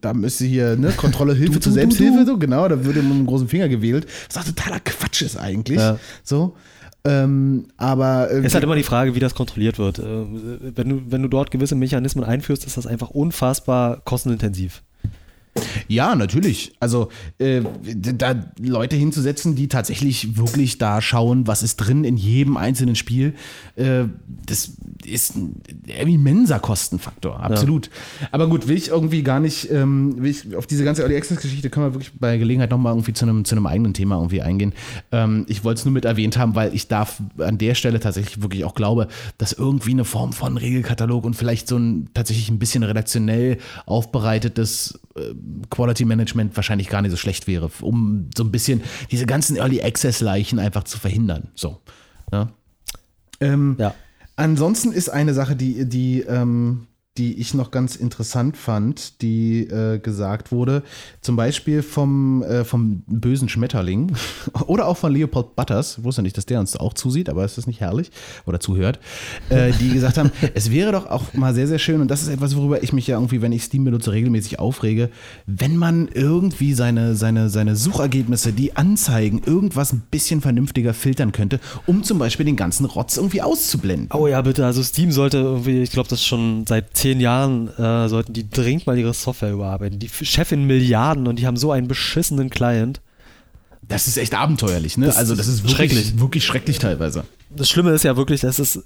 [0.00, 2.26] da müsste hier, ne, Kontrolle, Hilfe Du, zur du, Selbsthilfe, du.
[2.26, 4.06] so, genau, da würde mit dem großen Finger gewählt.
[4.32, 5.78] Was auch totaler Quatsch ist eigentlich.
[5.78, 5.98] Ja.
[6.22, 6.54] So.
[7.06, 9.98] Ähm, aber Es ist halt immer die Frage, wie das kontrolliert wird.
[9.98, 10.02] Äh,
[10.74, 14.82] Wenn du, wenn du dort gewisse Mechanismen einführst, ist das einfach unfassbar kostenintensiv.
[15.88, 16.72] Ja, natürlich.
[16.80, 22.56] Also äh, da Leute hinzusetzen, die tatsächlich wirklich da schauen, was ist drin in jedem
[22.56, 23.34] einzelnen Spiel,
[23.76, 24.04] äh,
[24.46, 24.72] das
[25.04, 27.90] ist ein immenser Kostenfaktor, absolut.
[28.32, 31.40] Aber gut, will ich irgendwie gar nicht, ähm, will ich auf diese ganze Early Access
[31.40, 34.42] Geschichte können wir wirklich bei Gelegenheit nochmal irgendwie zu einem, zu einem eigenen Thema irgendwie
[34.42, 34.72] eingehen.
[35.12, 38.42] Ähm, ich wollte es nur mit erwähnt haben, weil ich darf an der Stelle tatsächlich
[38.42, 42.58] wirklich auch glaube, dass irgendwie eine Form von Regelkatalog und vielleicht so ein tatsächlich ein
[42.58, 45.00] bisschen redaktionell aufbereitetes
[45.70, 49.82] Quality Management wahrscheinlich gar nicht so schlecht wäre, um so ein bisschen diese ganzen Early
[49.82, 51.48] Access Leichen einfach zu verhindern.
[51.54, 51.80] So.
[52.32, 52.50] Ja.
[53.40, 53.94] Ähm, Ja.
[54.36, 56.86] Ansonsten ist eine Sache, die, die, ähm,
[57.18, 60.82] die ich noch ganz interessant fand, die äh, gesagt wurde,
[61.20, 64.12] zum Beispiel vom, äh, vom bösen Schmetterling
[64.66, 67.58] oder auch von Leopold Butters, ich wusste nicht, dass der uns auch zusieht, aber ist
[67.58, 68.10] das nicht herrlich
[68.46, 68.98] oder zuhört,
[69.48, 72.28] äh, die gesagt haben, es wäre doch auch mal sehr, sehr schön und das ist
[72.28, 75.10] etwas, worüber ich mich ja irgendwie, wenn ich Steam benutze, regelmäßig aufrege,
[75.46, 81.60] wenn man irgendwie seine, seine, seine Suchergebnisse, die Anzeigen, irgendwas ein bisschen vernünftiger filtern könnte,
[81.86, 84.08] um zum Beispiel den ganzen Rotz irgendwie auszublenden.
[84.12, 84.64] Oh ja, bitte.
[84.64, 88.86] Also Steam sollte irgendwie, ich glaube, das schon seit zehn Jahren, äh, sollten die dringend
[88.86, 89.98] mal ihre Software überarbeiten.
[89.98, 93.00] Die Chefin Milliarden und die haben so einen beschissenen Client.
[93.86, 95.06] Das ist echt abenteuerlich, ne?
[95.06, 96.18] Das also das ist wirklich schrecklich.
[96.20, 97.24] wirklich schrecklich teilweise.
[97.50, 98.82] Das Schlimme ist ja wirklich, dass es äh,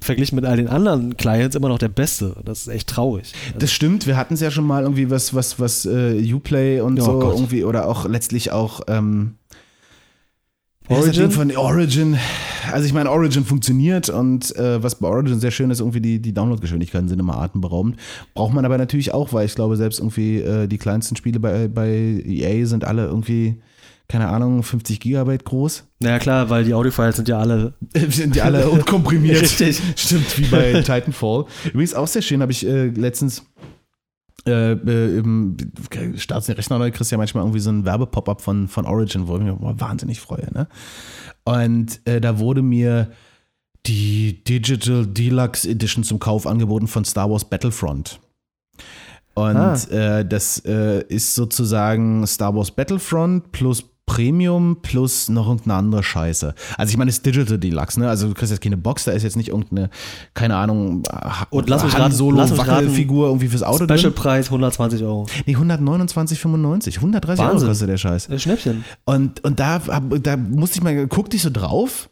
[0.00, 2.36] verglichen mit all den anderen Clients immer noch der beste.
[2.44, 3.32] Das ist echt traurig.
[3.58, 7.00] Das stimmt, wir hatten es ja schon mal irgendwie was, was, was äh, Uplay und
[7.00, 7.34] Oh so Gott.
[7.34, 9.34] irgendwie oder auch letztlich auch ähm,
[10.88, 11.30] Origin?
[11.30, 12.18] Von Origin.
[12.70, 16.20] Also ich meine, Origin funktioniert und äh, was bei Origin sehr schön ist, irgendwie die,
[16.20, 17.96] die Downloadgeschwindigkeiten sind immer atemberaubend.
[18.34, 21.68] Braucht man aber natürlich auch, weil ich glaube, selbst irgendwie äh, die kleinsten Spiele bei,
[21.68, 21.88] bei
[22.26, 23.62] EA sind alle irgendwie,
[24.08, 25.84] keine Ahnung, 50 Gigabyte groß.
[26.00, 27.74] Naja, klar, weil die Audiofiles sind ja alle.
[28.08, 29.40] sind die alle unkomprimiert.
[29.40, 29.80] Richtig.
[29.96, 31.46] Stimmt, wie bei Titanfall.
[31.64, 33.44] Übrigens auch sehr schön, habe ich äh, letztens
[34.46, 35.56] äh, äh, im
[36.16, 39.36] Starts den Rechner neu, kriegst ja manchmal irgendwie so ein Werbepop-up von, von Origin, wo
[39.36, 40.52] ich mich wahnsinnig freue.
[40.52, 40.68] Ne?
[41.44, 43.10] Und äh, da wurde mir
[43.86, 48.20] die Digital Deluxe Edition zum Kauf angeboten von Star Wars Battlefront.
[49.34, 49.74] Und Ah.
[49.90, 56.54] äh, das äh, ist sozusagen Star Wars Battlefront plus Premium plus noch irgendeine andere Scheiße.
[56.76, 58.08] Also ich meine, es ist Digital Deluxe, ne?
[58.08, 59.88] Also du kriegst jetzt keine Box, da ist jetzt nicht irgendeine,
[60.34, 63.96] keine Ahnung, Ha- Und lass mich Han Solo lass Wackelfigur irgendwie fürs Auto drin.
[63.98, 65.26] Specialpreis 120 Euro.
[65.46, 66.96] Nee, 129,95.
[66.96, 67.68] 130 Euro Wahnsinn.
[67.68, 68.28] kostet der Scheiß.
[68.28, 68.84] Äh, Schnäppchen.
[69.04, 72.10] Und, und da, da musste ich mal, guckte ich so drauf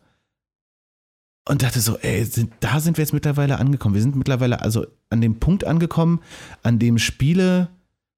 [1.49, 3.95] und dachte so, ey, sind, da sind wir jetzt mittlerweile angekommen.
[3.95, 6.20] Wir sind mittlerweile also an dem Punkt angekommen,
[6.62, 7.68] an dem Spiele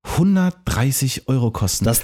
[0.04, 1.86] 130 Euro kosten.
[1.86, 2.02] Das,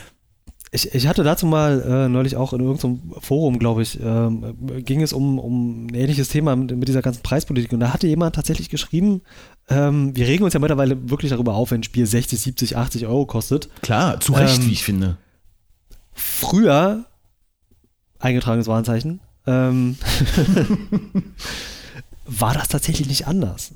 [0.72, 4.54] ich, ich hatte dazu mal äh, neulich auch in irgendeinem Forum, glaube ich, ähm,
[4.84, 7.72] ging es um, um ein ähnliches Thema mit, mit, dieser ganzen Preispolitik.
[7.72, 9.22] Und da hatte jemand tatsächlich geschrieben,
[9.68, 13.06] ähm, wir regen uns ja mittlerweile wirklich darüber auf, wenn ein Spiel 60, 70, 80
[13.06, 13.68] Euro kostet.
[13.82, 15.16] Klar, zu Recht, Ähm, wie ich finde.
[16.12, 17.04] Früher,
[18.20, 19.96] eingetragenes Warenzeichen, ähm,
[22.26, 23.72] war das tatsächlich nicht anders.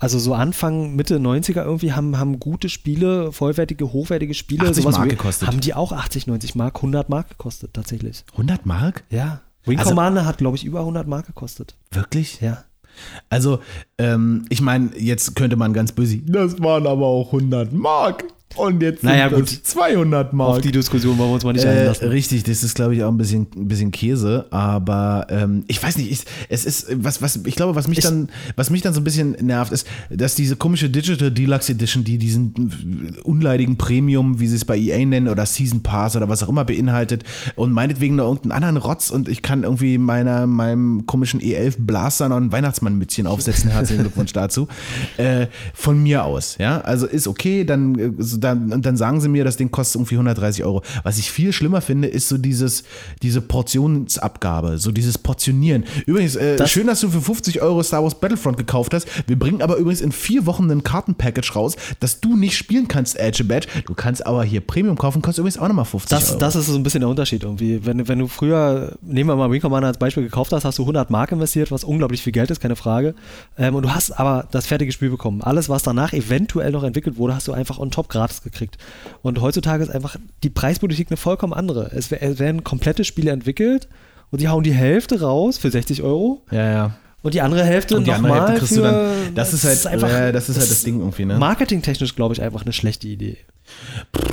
[0.00, 4.96] Also so Anfang, Mitte 90er irgendwie haben, haben gute Spiele, vollwertige, hochwertige Spiele, 80 sowas
[4.96, 5.46] Mark wie- gekostet.
[5.46, 8.24] haben die auch 80, 90 Mark, 100 Mark gekostet tatsächlich.
[8.32, 9.04] 100 Mark?
[9.10, 9.42] Ja.
[9.66, 11.76] Wing Also- Commander hat, glaube ich, über 100 Mark gekostet.
[11.92, 12.40] Wirklich?
[12.40, 12.64] Ja.
[13.28, 13.60] Also,
[13.98, 18.24] ähm, ich meine, jetzt könnte man ganz böse, das waren aber auch 100 Mark.
[18.56, 19.50] Und jetzt Naja, sind gut.
[19.52, 20.56] das 200 Mark.
[20.56, 22.08] Auf die Diskussion wollen wir uns mal nicht Äh, einlassen.
[22.08, 25.96] richtig, das ist, glaube ich, auch ein bisschen, ein bisschen Käse, aber ähm, ich weiß
[25.98, 28.92] nicht, ich, es ist, was, was, ich glaube, was mich Ich- dann, was mich dann
[28.92, 34.40] so ein bisschen nervt, ist, dass diese komische Digital Deluxe Edition, die diesen unleidigen Premium,
[34.40, 37.22] wie sie es bei EA nennen, oder Season Pass oder was auch immer beinhaltet
[37.54, 42.28] und meinetwegen noch irgendeinen anderen Rotz und ich kann irgendwie meiner, meinem komischen E11 Blaster
[42.28, 44.66] noch ein Weihnachtsmannmützchen aufsetzen, herzlichen Glückwunsch dazu,
[45.18, 49.28] äh, von mir aus, ja, also ist okay, dann, äh, so dann, dann sagen sie
[49.28, 50.82] mir, das Ding kostet irgendwie 130 Euro.
[51.02, 52.84] Was ich viel schlimmer finde, ist so dieses,
[53.22, 55.84] diese Portionsabgabe, so dieses Portionieren.
[56.06, 59.06] Übrigens, äh, Das- schön, dass du für 50 Euro Star Wars Battlefront gekauft hast.
[59.26, 63.18] Wir bringen aber übrigens in vier Wochen ein Kartenpackage raus, das du nicht spielen kannst,
[63.18, 63.68] Edge Badge.
[63.86, 66.38] Du kannst aber hier Premium kaufen, kostet übrigens auch nochmal 50 Das, Euro.
[66.40, 67.84] das ist so ein bisschen der Unterschied irgendwie.
[67.84, 70.82] Wenn, wenn du früher, nehmen wir mal Wing Commander als Beispiel gekauft hast, hast du
[70.82, 73.14] 100 Mark investiert, was unglaublich viel Geld ist, keine Frage.
[73.58, 75.42] Ähm, und du hast aber das fertige Spiel bekommen.
[75.42, 78.78] Alles, was danach eventuell noch entwickelt wurde, hast du einfach on top gratis gekriegt.
[79.22, 81.90] Und heutzutage ist einfach die Preispolitik eine vollkommen andere.
[81.94, 83.88] Es, wer- es werden komplette Spiele entwickelt
[84.30, 86.94] und die hauen die Hälfte raus für 60 Euro ja, ja.
[87.22, 89.34] und die andere Hälfte Und die andere Hälfte kriegst für, du dann.
[89.34, 91.36] Das ist halt, einfach- ja, das ist halt das Ding irgendwie, ne?
[91.38, 93.36] Marketingtechnisch, glaube ich, einfach eine schlechte Idee.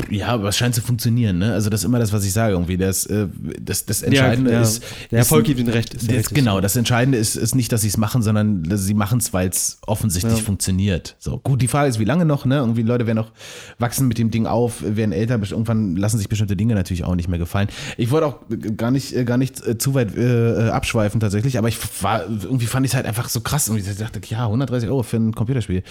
[0.09, 1.53] Ja, aber es scheint zu funktionieren, ne?
[1.53, 2.77] Also das ist immer das, was ich sage irgendwie.
[2.77, 3.27] Das, äh,
[3.61, 4.81] das, das Entscheidende ja, ist.
[5.11, 5.93] der ist- Erfolg gibt ihnen recht.
[5.93, 8.83] Ist ja Das, genau, das Entscheidende ist, ist nicht, dass sie es machen, sondern dass
[8.85, 10.43] sie machen es, weil es offensichtlich Ja.
[10.43, 11.15] funktioniert.
[11.19, 12.55] So, gut, die Frage ist, wie lange noch, ne?
[12.57, 13.31] Irgendwie Leute werden auch
[13.79, 17.27] wachsen mit dem Ding auf, werden älter, irgendwann lassen sich bestimmte Dinge natürlich auch nicht
[17.27, 17.67] mehr gefallen.
[17.97, 18.37] Ich wollte auch
[18.77, 22.65] gar nicht, äh, gar nicht äh, zu weit äh, abschweifen tatsächlich, aber ich war, irgendwie
[22.67, 23.67] fand ich es halt einfach so krass.
[23.69, 25.83] Und ich dachte, ja, 130 Euro für ein Computerspiel.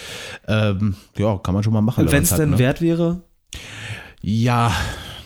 [0.49, 2.11] Ähm, ja, kann man schon mal machen.
[2.11, 2.59] Wenn es denn ne?
[2.59, 3.23] wert wäre,
[4.23, 4.73] Ja,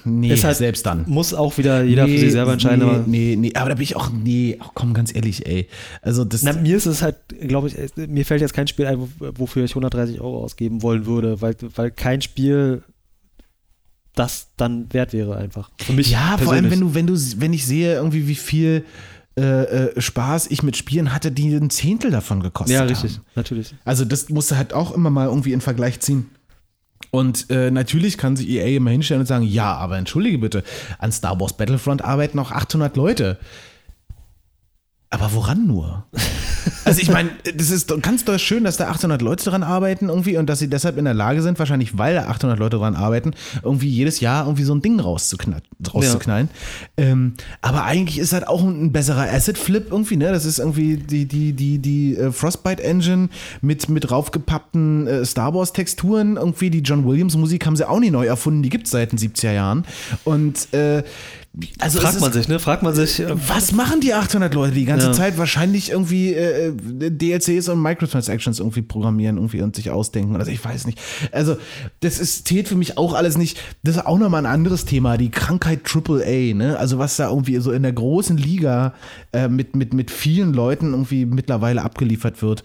[0.05, 1.05] nee, halt- selbst dann.
[1.07, 2.81] muss auch wieder jeder für sich selber entscheiden.
[2.87, 5.68] Nee, aber nee, nee, aber da bin ich auch, nee, ach komm, ganz ehrlich, ey.
[6.03, 8.87] Also das, Na, mir ist es halt, glaube ich, es- mir fällt jetzt kein Spiel
[8.87, 12.83] ein, wo- wofür ich 130 Euro ausgeben wollen würde, weil, weil kein Spiel
[14.14, 15.71] das dann wert wäre einfach.
[15.81, 16.73] Für mich ja, vor allem, persönlich.
[16.73, 18.85] wenn du, wenn du, wenn ich sehe, irgendwie, wie viel
[19.39, 19.43] äh,
[19.93, 22.89] äh, Spaß ich mit Spielen hatte, die ein Zehntel davon gekostet Ja, haben.
[22.89, 23.75] richtig, natürlich.
[23.85, 26.27] Also das musst du halt auch immer mal irgendwie in Vergleich ziehen.
[27.11, 30.62] Und äh, natürlich kann sich EA immer hinstellen und sagen, ja, aber entschuldige bitte,
[30.98, 33.38] an Star Wars Battlefront arbeiten noch 800 Leute.
[35.11, 36.06] Aber woran nur?
[36.84, 40.36] Also ich meine, das ist ganz doll schön, dass da 800 Leute dran arbeiten irgendwie
[40.36, 43.32] und dass sie deshalb in der Lage sind, wahrscheinlich weil da 800 Leute dran arbeiten,
[43.62, 46.48] irgendwie jedes Jahr irgendwie so ein Ding rauszuknall, rauszuknallen.
[46.96, 50.32] Ähm, aber eigentlich ist halt auch ein, ein besserer Asset-Flip irgendwie, ne?
[50.32, 53.28] Das ist irgendwie die, die, die, die äh, Frostbite-Engine
[53.61, 56.70] mit, mit raufgepappten äh, Star Wars-Texturen irgendwie.
[56.70, 59.52] Die John Williams-Musik haben sie auch nie neu erfunden, die gibt es seit den 70er
[59.52, 59.84] Jahren.
[60.24, 61.02] Und äh,
[61.80, 62.61] also Fragt man sich, ne?
[62.61, 65.12] Fragt man sich, äh, was machen die 800 Leute die ganze Ja.
[65.12, 65.36] Zeit?
[65.36, 70.36] Wahrscheinlich irgendwie äh, äh, DLCs und Microtransactions irgendwie programmieren irgendwie und sich ausdenken.
[70.36, 71.01] Also ich weiß nicht.
[71.32, 71.57] Also
[72.01, 73.59] das ist, zählt für mich auch alles nicht.
[73.82, 76.76] Das ist auch nochmal ein anderes Thema, die Krankheit AAA, ne?
[76.78, 78.94] Also was da irgendwie so in der großen Liga
[79.32, 82.62] äh, mit, mit, mit vielen Leuten irgendwie mittlerweile abgeliefert wird.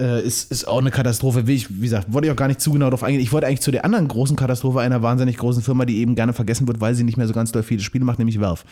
[0.00, 1.46] Äh, Ist, ist auch eine Katastrophe.
[1.46, 3.22] Wie, ich, wie gesagt, wollte ich auch gar nicht zu genau darauf eingehen.
[3.22, 6.32] Ich wollte eigentlich zu der anderen großen Katastrophe einer wahnsinnig großen Firma, die eben gerne
[6.32, 8.62] vergessen wird, weil sie nicht mehr so ganz doll viele Spiele macht, nämlich Valve.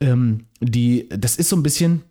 [0.00, 2.02] Ähm, die, das ist so ein bisschen,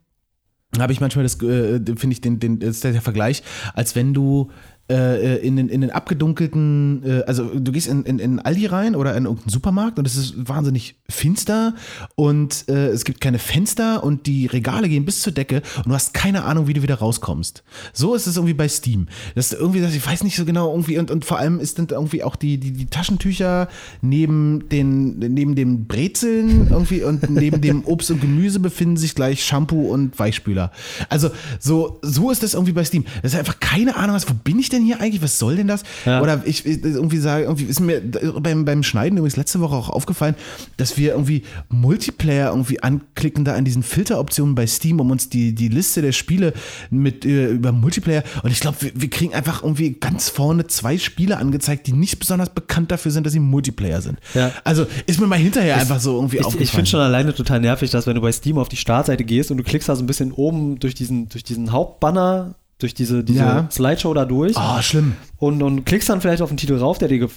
[0.78, 3.44] habe ich manchmal das, äh, finde ich, den, den, ist der Vergleich,
[3.74, 4.50] als wenn du
[4.90, 8.96] äh, in, den, in den abgedunkelten, äh, also du gehst in, in, in Aldi rein
[8.96, 11.74] oder in irgendeinen Supermarkt und es ist wahnsinnig finster
[12.16, 15.94] und äh, es gibt keine Fenster und die Regale gehen bis zur Decke und du
[15.94, 17.64] hast keine Ahnung, wie du wieder rauskommst.
[17.94, 19.08] So ist es irgendwie bei Steam.
[19.36, 21.88] Das ist irgendwie, ich weiß nicht so genau, irgendwie und, und vor allem ist dann
[21.90, 23.70] irgendwie auch die, die, die Taschentücher
[24.02, 29.46] neben den, neben dem Brezeln irgendwie und neben dem Obst und Gemüse befinden sich gleich
[29.46, 30.72] Shampoo und Weichspüler.
[31.08, 33.06] Also so, so ist das irgendwie bei Steam.
[33.22, 35.22] Das ist einfach keine Ahnung, was, wo bin ich denn hier eigentlich?
[35.22, 35.84] Was soll denn das?
[36.06, 36.22] Ja.
[36.22, 39.90] Oder ich ich irgendwie sage, irgendwie ist mir beim, beim Schneiden übrigens letzte Woche auch
[39.90, 40.36] aufgefallen,
[40.78, 45.54] dass wir irgendwie Multiplayer irgendwie anklicken da an diesen Filteroptionen bei Steam, um uns die,
[45.54, 46.54] die Liste der Spiele
[46.90, 50.98] mit äh, über Multiplayer und ich glaube, wir, wir kriegen einfach irgendwie ganz vorne zwei
[50.98, 54.20] Spiele angezeigt, die nicht besonders bekannt dafür sind, dass sie Multiplayer sind.
[54.34, 54.52] Ja.
[54.64, 56.64] Also ist mir mal hinterher einfach so irgendwie Ich, aufgefallen.
[56.64, 59.52] ich finde schon alleine total nervig, dass wenn du bei Steam auf die Startseite gehst
[59.52, 63.24] und du klickst da so ein bisschen oben durch diesen, durch diesen Hauptbanner, durch diese,
[63.24, 63.68] diese Ja.
[63.72, 65.14] Slideshow da durch Oh, schlimm.
[65.38, 67.28] und, und klickst dann vielleicht auf einen Titel rauf, der, dir,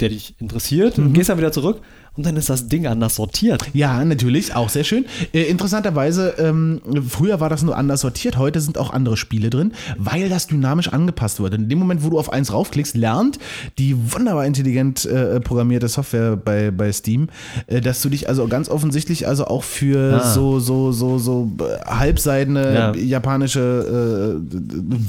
[0.00, 1.06] der dich interessiert Mhm.
[1.06, 1.80] und gehst dann wieder zurück
[2.16, 3.62] und dann ist das Ding anders sortiert.
[3.72, 5.04] Ja, natürlich, auch sehr schön.
[5.32, 9.72] Äh, interessanterweise, ähm, früher war das nur anders sortiert, heute sind auch andere Spiele drin,
[9.98, 11.54] weil das dynamisch angepasst wird.
[11.54, 13.38] In dem Moment, wo du auf eins raufklickst, lernt
[13.78, 17.28] die wunderbar intelligent äh, programmierte Software bei, bei Steam,
[17.66, 20.32] äh, dass du dich also ganz offensichtlich also auch für Ah.
[20.32, 22.94] so, so, so, so äh, halbseidene Ja.
[22.94, 24.58] japanische äh,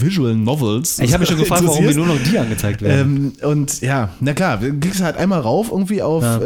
[0.02, 1.00] Visual Novels.
[1.00, 3.34] Ich habe mich schon gefragt, warum mir nur noch die angezeigt werden.
[3.42, 6.38] Ähm, und ja, na klar, du klickst halt einmal rauf irgendwie auf Ja.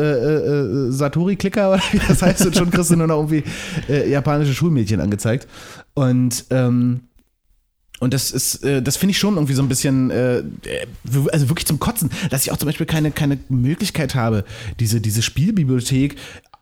[0.50, 3.44] Äh, Satori-Klicker oder wie das heißt und schon kriegst du nur noch irgendwie
[3.90, 5.48] äh, japanische Schulmädchen angezeigt.
[5.94, 7.02] Und ähm,
[8.00, 10.44] und das ist, äh, das finde ich schon irgendwie so ein bisschen, äh,
[11.32, 14.46] also wirklich zum Kotzen, dass ich auch zum Beispiel keine, keine Möglichkeit habe,
[14.80, 16.16] diese, diese Spielbibliothek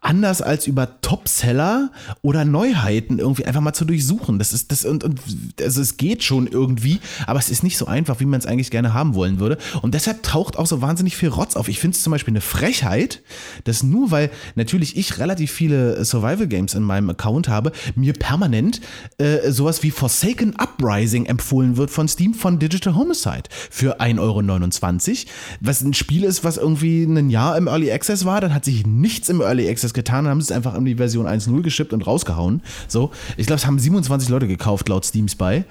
[0.07, 1.91] anders als über Topseller
[2.21, 4.39] oder Neuheiten irgendwie einfach mal zu durchsuchen.
[4.39, 5.19] Das ist das und, und
[5.59, 8.71] also es geht schon irgendwie, aber es ist nicht so einfach, wie man es eigentlich
[8.71, 9.57] gerne haben wollen würde.
[9.81, 11.67] Und deshalb taucht auch so wahnsinnig viel Rotz auf.
[11.67, 13.21] Ich finde es zum Beispiel eine Frechheit,
[13.65, 18.79] dass nur weil natürlich ich relativ viele Survival Games in meinem Account habe, mir permanent
[19.17, 25.31] äh, sowas wie Forsaken Uprising empfohlen wird von Steam von Digital Homicide für 1,29 Euro.
[25.59, 28.87] Was ein Spiel ist, was irgendwie ein Jahr im Early Access war, dann hat sich
[28.87, 31.91] nichts im Early Access getan, dann haben sie es einfach in die Version 1.0 geschippt
[31.91, 32.61] und rausgehauen.
[32.87, 35.63] So, ich glaube, es haben 27 Leute gekauft laut Steam Spy.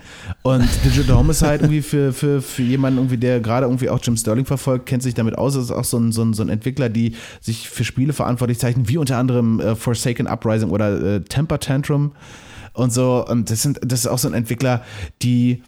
[0.42, 4.44] Und Digital Homicide irgendwie für, für, für jemanden irgendwie, der gerade irgendwie auch Jim Sterling
[4.44, 5.54] verfolgt, kennt sich damit aus.
[5.54, 8.58] Das ist auch so ein, so ein, so ein Entwickler, die sich für Spiele verantwortlich
[8.58, 12.12] zeichnen, wie unter anderem äh, Forsaken Uprising oder äh, Temper Tantrum
[12.72, 13.24] und so.
[13.26, 14.82] Und das sind, das ist auch so ein Entwickler,
[15.22, 15.62] die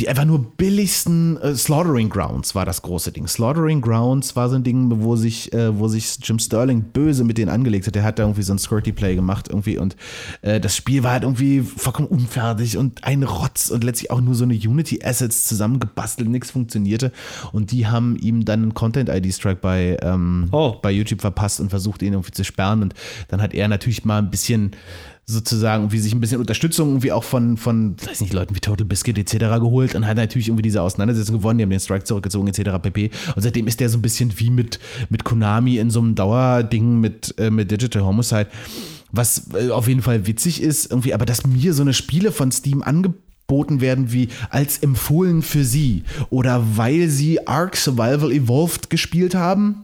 [0.00, 3.26] die einfach nur billigsten äh, Slaughtering Grounds war das große Ding.
[3.26, 7.38] Slaughtering Grounds war so ein Ding, wo sich, äh, wo sich Jim Sterling böse mit
[7.38, 7.94] denen angelegt hat.
[7.94, 9.96] Der hat da irgendwie so ein Squirty Play gemacht irgendwie und
[10.42, 14.34] äh, das Spiel war halt irgendwie vollkommen unfertig und ein Rotz und letztlich auch nur
[14.34, 17.12] so eine Unity Assets zusammengebastelt, nichts funktionierte
[17.52, 20.76] und die haben ihm dann einen Content ID Strike bei ähm, Oh.
[20.82, 22.94] bei YouTube verpasst und versucht ihn irgendwie zu sperren und
[23.28, 24.72] dann hat er natürlich mal ein bisschen
[25.26, 28.84] sozusagen wie sich ein bisschen Unterstützung irgendwie auch von, von, weiß nicht, Leuten wie Total
[28.84, 29.36] Biscuit etc.
[29.58, 32.82] geholt und hat natürlich irgendwie diese Auseinandersetzung gewonnen, die haben den Strike zurückgezogen etc.
[32.82, 33.10] pp.
[33.34, 37.00] Und seitdem ist der so ein bisschen wie mit, mit Konami in so einem Dauerding
[37.00, 38.48] mit, äh, mit Digital Homicide,
[39.12, 42.52] was äh, auf jeden Fall witzig ist, irgendwie, aber dass mir so eine Spiele von
[42.52, 49.34] Steam angeboten werden wie als empfohlen für sie oder weil sie Ark Survival Evolved gespielt
[49.34, 49.83] haben,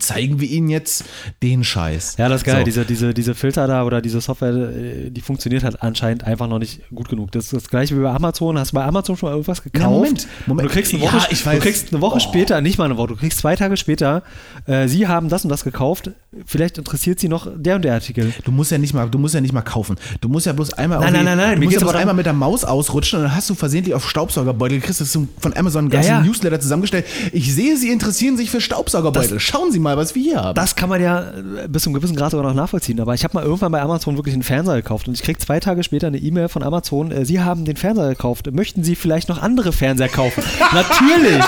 [0.00, 1.04] zeigen wir ihnen jetzt
[1.42, 2.16] den Scheiß.
[2.18, 2.58] Ja, das ist geil.
[2.58, 2.64] So.
[2.64, 6.58] Diese, diese, diese Filter da oder diese Software, äh, die funktioniert halt anscheinend einfach noch
[6.58, 7.32] nicht gut genug.
[7.32, 8.58] Das ist das gleiche wie bei Amazon.
[8.58, 9.90] Hast du bei Amazon schon mal irgendwas gekauft?
[9.90, 10.66] Moment, Moment.
[10.66, 12.20] Und du kriegst eine Ja, Woche, ich du kriegst eine Woche Oh.
[12.20, 14.22] später, nicht mal eine Woche, du kriegst zwei Tage später,
[14.66, 16.10] äh, sie haben das und das gekauft.
[16.46, 18.32] Vielleicht interessiert sie noch der und der Artikel.
[18.44, 19.96] Du musst ja nicht mal, du musst ja nicht mal kaufen.
[20.20, 22.14] Du musst ja bloß einmal, Nein, nein, nein, nein, du musst ja bloß aber einmal
[22.14, 24.80] mit der Maus ausrutschen und dann hast du versehentlich auf Staubsaugerbeutel.
[24.80, 26.20] Das ist von Amazon ein Ja, ganzen ja.
[26.22, 27.06] Newsletter zusammengestellt.
[27.32, 29.40] Ich sehe, Sie interessieren sich für Staubsaugerbeutel.
[29.40, 30.54] Schauen Sie mal, was wir hier haben.
[30.54, 32.98] Das kann man ja äh, bis zu einem gewissen Grad sogar noch nachvollziehen.
[33.00, 35.60] Aber ich habe mal irgendwann bei Amazon wirklich einen Fernseher gekauft und ich krieg zwei
[35.60, 38.50] Tage später eine E-Mail von Amazon, äh, Sie haben den Fernseher gekauft.
[38.52, 40.42] Möchten Sie vielleicht noch andere Fernseher kaufen?
[40.72, 41.44] Natürlich!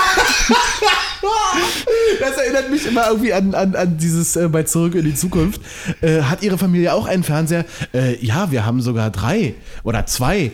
[2.19, 5.61] Das erinnert mich immer irgendwie an, an, an dieses äh, bei Zurück in die Zukunft.
[6.01, 7.65] Äh, hat Ihre Familie auch einen Fernseher?
[7.93, 10.51] Äh, ja, wir haben sogar drei oder zwei.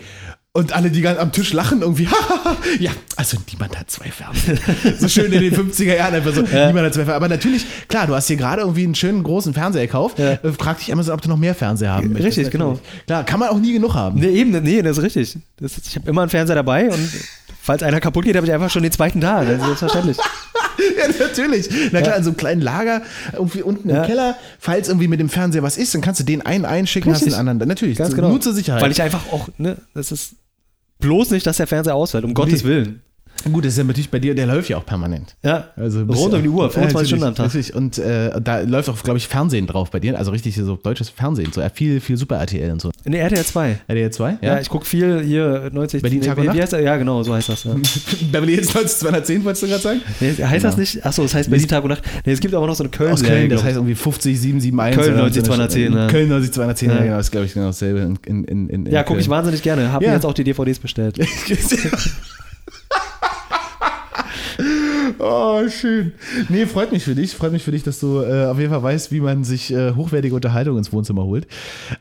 [0.55, 2.07] Und alle, die ganz am Tisch lachen, irgendwie,
[2.79, 4.57] ja, also niemand hat zwei Fernseher.
[4.99, 7.15] So schön in den 50er Jahren einfach so, niemand hat zwei Fernseher.
[7.17, 10.17] Aber natürlich, klar, du hast hier gerade irgendwie einen schönen großen Fernseher gekauft.
[10.17, 10.31] Ja.
[10.31, 12.37] Äh, frag dich Amazon, ob du noch mehr Fernseher haben möchtest.
[12.37, 12.79] Richtig, genau.
[13.05, 14.17] Klar, kann man auch nie genug haben.
[14.17, 15.37] Nee, eben, nee, das ist richtig.
[15.57, 17.09] Das ist, ich habe immer einen Fernseher dabei und
[17.65, 19.43] falls einer kaputt geht, habe ich einfach schon den zweiten da.
[19.43, 20.17] Das ist selbstverständlich.
[20.97, 21.69] Ja, natürlich.
[21.93, 23.01] Na klar, in so einem kleinen Lager,
[23.33, 24.01] irgendwie unten Ja.
[24.01, 27.11] im Keller, falls irgendwie mit dem Fernseher was ist, dann kannst du den einen einschicken,
[27.11, 27.33] hast Richtig.
[27.33, 27.69] den anderen.
[27.69, 28.27] Natürlich, Ganz so- genau.
[28.29, 28.81] nur zur Sicherheit.
[28.81, 30.35] Weil ich einfach auch, ne, das ist
[30.99, 33.01] bloß nicht, dass der Fernseher ausfällt, um Gottes Willen.
[33.51, 35.35] Gut, das ist ja natürlich bei dir, der läuft ja auch permanent.
[35.43, 37.53] Ja, Also rund ja- um die Uhr, 25 natürlich, Stunden am Tag.
[37.53, 37.75] Richtig.
[37.75, 40.17] Und äh, da läuft auch, glaube ich, Fernsehen drauf bei dir.
[40.17, 41.51] Also richtig so deutsches Fernsehen.
[41.53, 42.91] So äh, viel, viel Super RTL und so.
[43.05, 43.79] Der RTL 2.
[43.87, 44.37] RTL 2?
[44.41, 46.01] Ja, ich gucke viel hier 90.
[46.01, 46.59] Berlin Tag und Nacht?
[46.59, 46.73] heißt?
[46.73, 47.63] Ja, genau, so heißt das.
[47.65, 47.75] Ja.
[48.31, 50.01] Beverly Hills 210, wolltest du gerade sagen?
[50.19, 51.05] Nee, heißt das nicht?
[51.05, 52.03] Achso, es heißt Berlin Tag und Nacht.
[52.25, 53.11] Nee, es gibt aber noch so eine Köln.
[53.13, 54.95] Aus Köln, das heißt irgendwie 50, 771.
[55.03, 55.47] Köln oder 90, so.
[55.47, 56.07] 210, ja.
[56.07, 57.01] Köln 90, 210, ja, Ja.
[57.03, 59.91] genau, das ist, glaube ich, genau dasselbe in, in, in, ja, gucke ich wahnsinnig gerne.
[59.91, 60.11] Habe Ja.
[60.11, 61.17] mir jetzt auch die DVDs bestellt.
[65.19, 66.13] Oh, schön.
[66.49, 67.33] Nee, freut mich für dich.
[67.33, 69.93] Freut mich für dich, dass du äh, auf jeden Fall weißt, wie man sich äh,
[69.93, 71.47] hochwertige Unterhaltung ins Wohnzimmer holt.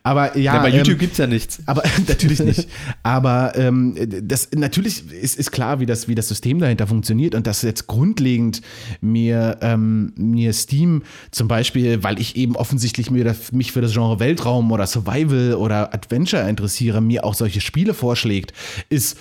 [0.02, 0.54] Aber ja.
[0.54, 1.60] Ja, bei ähm, YouTube gibt's ja nichts.
[1.66, 2.68] aber natürlich nicht.
[3.02, 7.46] Aber ähm, das natürlich ist, ist klar, wie das, wie das System dahinter funktioniert und
[7.46, 8.62] dass jetzt grundlegend
[9.00, 13.92] mir, ähm, mir Steam zum Beispiel, weil ich eben offensichtlich mir das, mich für das
[13.92, 18.52] Genre Weltraum oder Survival oder Adventure interessiere, mir auch solche Spiele vorschlägt,
[18.88, 19.16] ist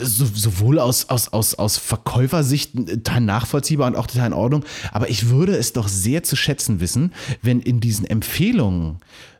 [0.00, 4.64] so, sowohl aus, aus, aus, aus Verkäufersicht total nachvollziehbar und auch total in Ordnung.
[4.92, 7.12] Aber ich würde es doch sehr zu schätzen wissen,
[7.42, 8.98] wenn in diesen Empfehlungen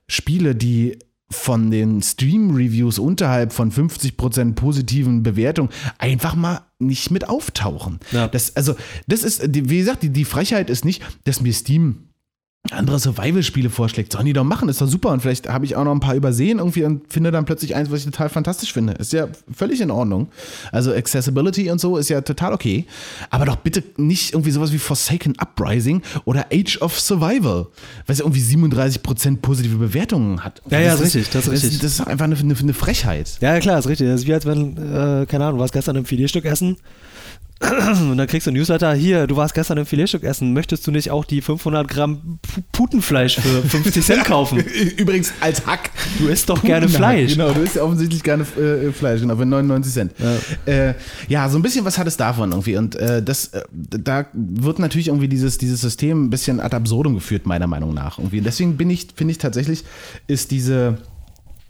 [0.09, 0.99] Spiele, die
[1.31, 8.01] von den Stream-Reviews unterhalb von 50% positiven Bewertungen einfach mal nicht mit auftauchen.
[8.11, 8.27] Ja.
[8.27, 8.75] Das, also,
[9.07, 12.10] das ist, wie gesagt, die, die Frechheit ist nicht, dass mir Steam
[12.73, 14.13] andere Survival-Spiele vorschlägt.
[14.13, 15.11] Sollen die doch machen, ist doch super.
[15.11, 17.91] Und vielleicht habe ich auch noch ein paar übersehen irgendwie und finde dann plötzlich eins,
[17.91, 18.93] was ich total fantastisch finde.
[18.95, 20.29] Ist ja völlig in Ordnung.
[20.73, 22.87] Also Accessibility und so ist ja total okay.
[23.31, 27.67] Aber doch bitte nicht irgendwie sowas wie Forsaken Uprising oder Age of Survival,
[28.07, 30.63] was ja irgendwie 37% positive Bewertungen hat.
[30.71, 31.79] Ja, ja, Das ist richtig, das ist richtig.
[31.81, 33.39] Das ist einfach eine, eine, eine Frechheit.
[33.41, 34.09] Ja, klar, ist richtig.
[34.09, 36.77] Das ist wie als wenn, äh, keine Ahnung, du warst gestern im Filetstück essen
[37.61, 40.91] und dann kriegst du ein Newsletter, hier, du warst gestern im Filetstück essen, möchtest du
[40.91, 44.59] nicht auch die 500 Gramm Pu- Putenfleisch für 50 Cent kaufen?
[44.97, 45.91] Übrigens als Hack.
[46.19, 47.33] Du isst doch gerne Fleisch.
[47.33, 50.13] Genau, du isst ja offensichtlich gerne äh, Fleisch, genau, für 99 Cent.
[50.19, 50.73] Ja.
[50.73, 50.95] Äh,
[51.29, 52.77] ja, so ein bisschen was hat es davon irgendwie.
[52.77, 57.15] Und äh, das, äh, da wird natürlich irgendwie dieses, dieses System ein bisschen ad absurdum
[57.15, 58.19] geführt, meiner Meinung nach.
[58.19, 58.39] Irgendwie.
[58.39, 59.85] Und deswegen bin ich, finde ich tatsächlich,
[60.27, 60.97] ist diese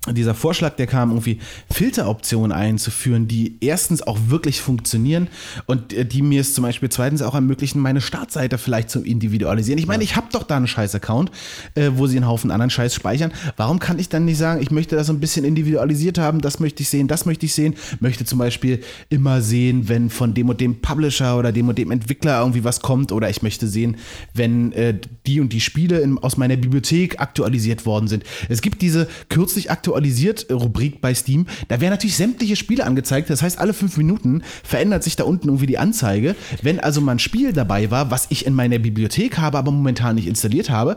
[0.09, 1.41] dieser Vorschlag, der kam, irgendwie
[1.71, 5.29] Filteroptionen einzuführen, die erstens auch wirklich funktionieren
[5.67, 9.79] und äh, die mir es zum Beispiel zweitens auch ermöglichen, meine Startseite vielleicht zu individualisieren.
[9.79, 11.31] Ich meine, ich habe doch da einen Scheiß-Account,
[11.75, 13.31] äh, wo sie einen Haufen anderen Scheiß speichern.
[13.59, 16.61] Warum kann ich dann nicht sagen, ich möchte das so ein bisschen individualisiert haben, das
[16.61, 18.81] möchte ich sehen, das möchte ich sehen, möchte zum Beispiel
[19.11, 22.81] immer sehen, wenn von dem und dem Publisher oder dem und dem Entwickler irgendwie was
[22.81, 23.99] kommt oder ich möchte sehen,
[24.33, 28.25] wenn äh, die und die Spiele in, aus meiner Bibliothek aktualisiert worden sind.
[28.49, 31.47] Es gibt diese kürzlich aktualisiert äh, Rubrik bei Steam.
[31.69, 33.29] Da werden natürlich sämtliche Spiele angezeigt.
[33.29, 36.37] Das heißt, alle fünf Minuten verändert sich da unten irgendwie die Anzeige.
[36.63, 40.15] Wenn also mal ein Spiel dabei war, was ich in meiner Bibliothek habe, aber momentan
[40.15, 40.97] nicht installiert habe,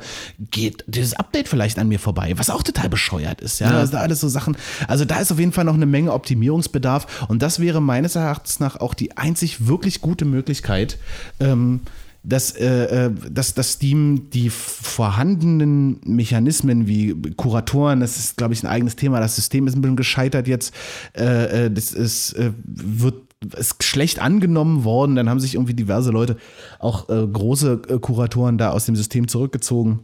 [0.52, 3.60] geht dieses Update vielleicht an mir vorbei, was auch total bescheuert ist.
[3.60, 3.80] Ja, Ja.
[3.80, 4.56] Also da alles so Sachen.
[4.88, 8.60] Also da ist auf jeden Fall noch eine Menge Optimierungsbedarf und das wäre meines Erachtens
[8.60, 10.98] nach auch die einzig wirklich gute Möglichkeit,
[11.40, 11.82] ähm,
[12.24, 18.64] dass, äh, äh, dass, dass Steam die vorhandenen Mechanismen wie Kuratoren, das ist, glaube ich,
[18.64, 20.74] ein eigenes Thema, das System ist ein bisschen gescheitert jetzt,
[21.18, 23.16] äh, äh, das ist, äh, wird
[23.58, 26.38] ist schlecht angenommen worden, dann haben sich irgendwie diverse Leute,
[26.80, 30.00] auch äh, große Kuratoren da aus dem System zurückgezogen.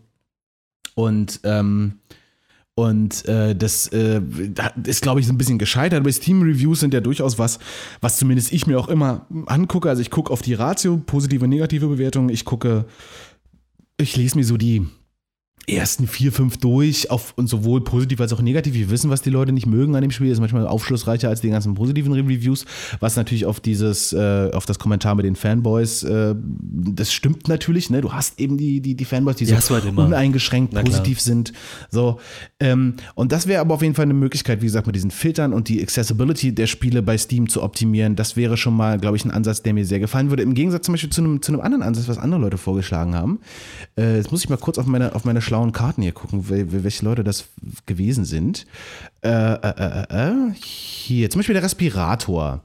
[0.93, 1.99] Und ähm,
[2.85, 4.21] und äh, das äh,
[4.83, 5.99] ist, glaube ich, so ein bisschen gescheitert.
[5.99, 7.59] Aber Steam-Reviews sind ja durchaus was,
[8.01, 9.89] was zumindest ich mir auch immer angucke.
[9.89, 12.29] Also ich gucke auf die Ratio, positive, negative Bewertungen.
[12.29, 12.85] Ich gucke,
[13.97, 14.87] ich lese mir so die
[15.73, 18.73] ersten vier, fünf durch, auf, und sowohl positiv als auch negativ.
[18.73, 20.31] Wir wissen, was die Leute nicht mögen an dem Spiel.
[20.31, 22.65] Ist manchmal aufschlussreicher als die ganzen positiven Reviews,
[22.99, 27.89] was natürlich auf dieses, äh, auf das Kommentar mit den Fanboys, äh, das stimmt natürlich,
[27.89, 28.01] ne?
[28.01, 30.91] Du hast eben die, die, die Fanboys, die, Die du halt uneingeschränkt Na klar.
[30.91, 31.53] positiv sind.
[31.89, 32.19] So,
[32.59, 35.53] ähm, und das wäre aber auf jeden Fall eine Möglichkeit, wie gesagt, mit diesen Filtern
[35.53, 38.15] und die Accessibility der Spiele bei Steam zu optimieren.
[38.15, 40.43] Das wäre schon mal, glaube ich, ein Ansatz, der mir sehr gefallen würde.
[40.43, 43.39] Im Gegensatz zum Beispiel zu einem, zu einem anderen Ansatz, was andere Leute vorgeschlagen haben.
[43.97, 46.83] Äh, jetzt muss ich mal kurz auf meine, auf meine schlauen Karten hier gucken, wel-
[46.83, 47.49] welche Leute das
[47.85, 48.65] gewesen sind.
[49.21, 52.61] Äh, äh, äh, äh, hier, zum Beispiel der Respirator,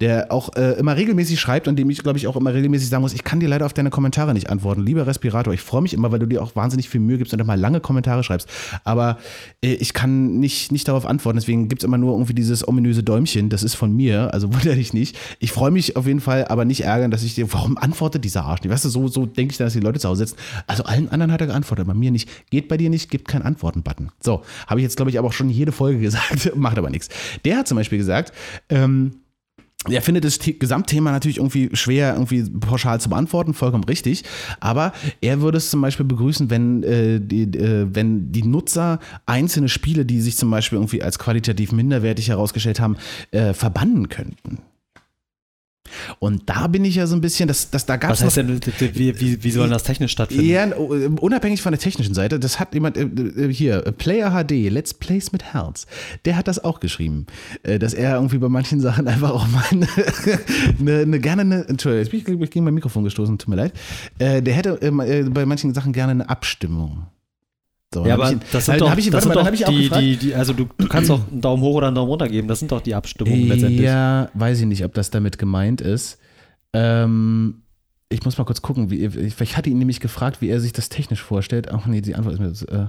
[0.00, 3.02] der auch äh, immer regelmäßig schreibt und dem ich, glaube ich, auch immer regelmäßig sagen
[3.02, 4.82] muss, ich kann dir leider auf deine Kommentare nicht antworten.
[4.82, 7.40] Lieber Respirator, ich freue mich immer, weil du dir auch wahnsinnig viel Mühe gibst und
[7.40, 8.48] immer lange Kommentare schreibst.
[8.84, 9.18] Aber
[9.62, 13.02] äh, ich kann nicht, nicht darauf antworten, deswegen gibt es immer nur irgendwie dieses ominöse
[13.02, 15.18] Däumchen, das ist von mir, also wundere dich nicht.
[15.40, 18.44] Ich freue mich auf jeden Fall, aber nicht ärgern, dass ich dir, warum antwortet dieser
[18.44, 18.72] Arsch nicht?
[18.72, 20.40] Weißt du, so, so denke ich dann, dass die Leute zu Hause sitzen.
[20.66, 22.30] Also allen anderen hat er geantwortet, bei mir nicht.
[22.48, 24.10] Geht bei dir nicht, gibt keinen Antworten-Button.
[24.20, 27.08] So, habe ich jetzt, glaube ich, aber auch schon jede Folge gesagt, macht aber nichts.
[27.44, 28.32] Der hat zum Beispiel gesagt,
[28.68, 29.12] ähm,
[29.88, 34.24] er findet das The- Gesamtthema natürlich irgendwie schwer, irgendwie pauschal zu beantworten, vollkommen richtig.
[34.58, 39.68] Aber er würde es zum Beispiel begrüßen, wenn, äh, die, äh, wenn die Nutzer einzelne
[39.68, 42.96] Spiele, die sich zum Beispiel irgendwie als qualitativ minderwertig herausgestellt haben,
[43.30, 44.58] äh, verbannen könnten.
[46.18, 48.36] Und da bin ich ja so ein bisschen, dass, dass da gab es Was heißt
[48.38, 48.60] denn,
[48.94, 50.46] wie, wie, wie soll das technisch stattfinden?
[50.46, 54.70] ja, äh, unabhängig von der technischen Seite, das hat jemand äh, äh, hier, Player HD,
[54.70, 55.86] Let's Plays mit Herz,
[56.24, 57.26] der hat das auch geschrieben,
[57.62, 59.88] dass er irgendwie bei manchen Sachen einfach auch mal eine,
[60.80, 63.72] eine, eine gerne eine, Entschuldigung, jetzt bin ich, gegen mein Mikrofon gestoßen, tut mir leid,
[64.18, 64.78] der hätte
[65.30, 67.06] bei manchen Sachen gerne eine Abstimmung.
[67.94, 69.88] So, Ja, aber ich ihn- das sind doch, hab ich das sind mal, doch die,
[69.88, 72.46] die, die, also du, du kannst doch einen Daumen hoch oder einen Daumen runter geben,
[72.46, 73.80] das sind doch die Abstimmungen letztendlich.
[73.86, 76.18] Ja, weiß ich nicht, ob das damit gemeint ist.
[76.74, 77.62] Ähm,
[78.10, 80.72] ich muss mal kurz gucken, wie, ich, ich hatte ihn nämlich gefragt, wie er sich
[80.74, 81.70] das technisch vorstellt.
[81.70, 82.86] Ach nee, die Antwort ist mir das, äh,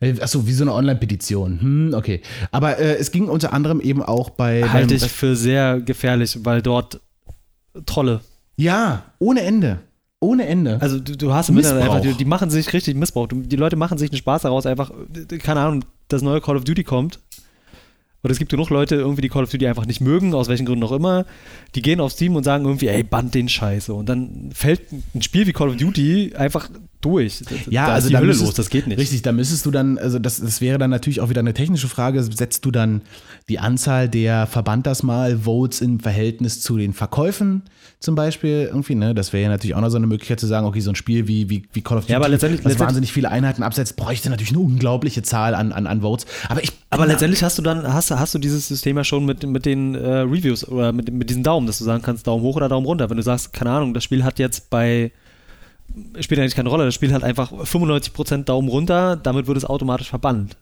[0.00, 1.60] äh, Achso, wie so eine Online-Petition.
[1.60, 2.22] Hm, okay.
[2.50, 4.64] Aber äh, es ging unter anderem eben auch bei.
[4.68, 7.00] Halte ich für sehr gefährlich, weil dort
[7.86, 8.20] Trolle.
[8.56, 9.78] Ja, ohne Ende.
[10.20, 10.80] Ohne Ende.
[10.80, 11.96] Also du, du hast im Internet Missbrauch.
[11.96, 13.28] einfach, die, die machen sich richtig Missbrauch.
[13.30, 14.90] Die Leute machen sich einen Spaß daraus, einfach,
[15.42, 17.20] keine Ahnung, das neue Call of Duty kommt.
[18.24, 20.66] Oder es gibt genug Leute, irgendwie, die Call of Duty einfach nicht mögen, aus welchen
[20.66, 21.26] Gründen auch immer.
[21.74, 23.94] Die gehen auf Steam und sagen irgendwie, ey, band den Scheiße.
[23.94, 24.80] Und dann fällt
[25.14, 26.68] ein Spiel wie Call of Duty einfach
[27.00, 27.42] durch.
[27.70, 28.98] Ja, da also ist die Hölle los, das geht nicht.
[28.98, 31.86] Richtig, da müsstest du dann, also das, das wäre dann natürlich auch wieder eine technische
[31.86, 33.02] Frage, setzt du dann
[33.48, 37.62] die Anzahl der, verband das mal, Votes im Verhältnis zu den Verkäufen
[38.00, 39.14] zum Beispiel irgendwie, ne?
[39.14, 41.28] Das wäre ja natürlich auch noch so eine Möglichkeit zu sagen, okay, so ein Spiel
[41.28, 43.96] wie, wie, wie Call of Duty, Ja, aber letztendlich- das letztendlich- wahnsinnig viele Einheiten absetzt,
[43.96, 46.26] bräuchte natürlich eine unglaubliche Zahl an, an, an Votes.
[46.48, 49.44] Aber ich Aber letztendlich hast du dann, hast, hast du dieses System ja schon mit,
[49.46, 52.56] mit den äh, Reviews oder mit, mit diesen Daumen, dass du sagen kannst, Daumen hoch
[52.56, 53.10] oder Daumen runter.
[53.10, 55.12] Wenn du sagst, keine Ahnung, das Spiel hat jetzt bei,
[56.20, 60.08] spielt eigentlich keine Rolle, das Spiel hat einfach 95% Daumen runter, damit wird es automatisch
[60.08, 60.56] verbannt.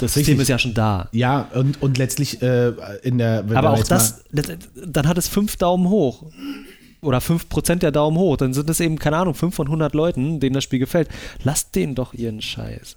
[0.00, 0.40] Das System Richtig.
[0.40, 1.08] ist ja schon da.
[1.12, 2.72] Ja, und, und letztlich äh,
[3.02, 3.44] in der.
[3.54, 6.24] Aber auch das, dann hat es 5 Daumen hoch.
[7.00, 8.38] Oder 5% der Daumen hoch.
[8.38, 11.08] Dann sind es eben, keine Ahnung, 5 von 100 Leuten, denen das Spiel gefällt.
[11.42, 12.96] Lasst denen doch ihren Scheiß.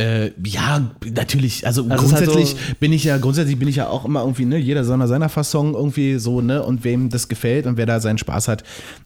[0.00, 1.66] Äh, ja, natürlich.
[1.66, 4.44] Also, Also halt grundsätzlich so- bin ich ja, grundsätzlich bin ich ja auch immer irgendwie,
[4.44, 7.86] ne, jeder soll nach seiner Fassung irgendwie so, ne, und wem das gefällt und wer
[7.86, 8.62] da seinen Spaß hat,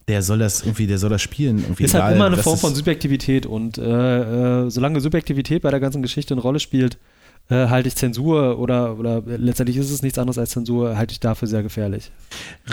[0.09, 1.59] der soll das irgendwie, der soll das spielen.
[1.61, 5.71] Irgendwie Ist halt egal, immer eine Form von Subjektivität und äh, äh, solange Subjektivität bei
[5.71, 6.99] der ganzen Geschichte eine Rolle spielt,
[7.49, 11.21] äh, halte ich Zensur oder, oder letztendlich ist es nichts anderes als Zensur, halte ich
[11.21, 12.11] dafür sehr gefährlich.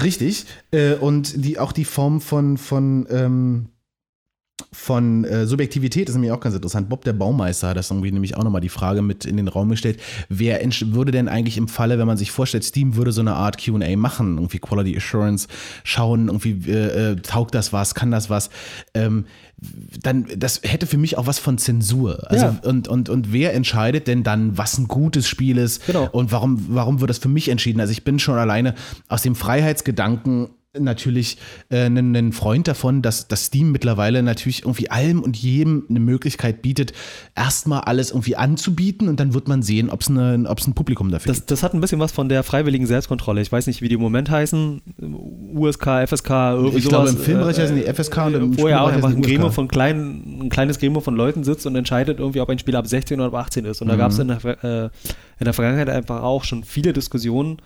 [0.03, 0.45] Richtig.
[0.71, 3.69] Äh, und die, auch die Form von, von, ähm,
[4.71, 6.89] von äh, Subjektivität ist nämlich auch ganz interessant.
[6.89, 9.69] Bob der Baumeister hat das irgendwie nämlich auch nochmal die Frage mit in den Raum
[9.69, 9.99] gestellt.
[10.29, 13.57] Wer würde denn eigentlich im Falle, wenn man sich vorstellt, Steam würde so eine Art
[13.57, 15.47] QA machen, irgendwie Quality Assurance,
[15.83, 18.51] schauen, irgendwie äh, äh, taugt das was, kann das was,
[18.93, 19.25] ähm,
[20.03, 22.29] dann, das hätte für mich auch was von Zensur.
[22.29, 22.59] Also, Ja.
[22.63, 25.85] und, und, und wer entscheidet denn dann, was ein gutes Spiel ist?
[25.87, 26.07] Genau.
[26.11, 27.81] Und warum, warum wird das für mich entschieden?
[27.81, 28.75] Also ich bin schon alleine
[29.07, 31.37] aus dem Freiheitsgedanken natürlich
[31.69, 35.99] äh, ein, ein Freund davon, dass, dass Steam mittlerweile natürlich irgendwie allem und jedem eine
[35.99, 36.93] Möglichkeit bietet,
[37.35, 41.33] erstmal alles irgendwie anzubieten und dann wird man sehen, ob es ob's ein Publikum dafür
[41.33, 43.41] Das, das hat ein bisschen was von der freiwilligen Selbstkontrolle.
[43.41, 44.81] Ich weiß nicht, wie die im Moment heißen.
[45.55, 46.89] USK, FSK, irgendwie Ich sowas.
[46.89, 50.41] glaube, im Filmbereich heißen die FSK und im ja auch einfach ein Gremium von kleinen,
[50.43, 53.29] ein kleines Gremium von Leuten sitzt und entscheidet irgendwie, ob ein Spiel ab 16 oder
[53.29, 53.81] ab 18 ist.
[53.81, 54.89] Und da gab es in, der äh,
[55.39, 57.57] in der Vergangenheit einfach auch schon viele Diskussionen,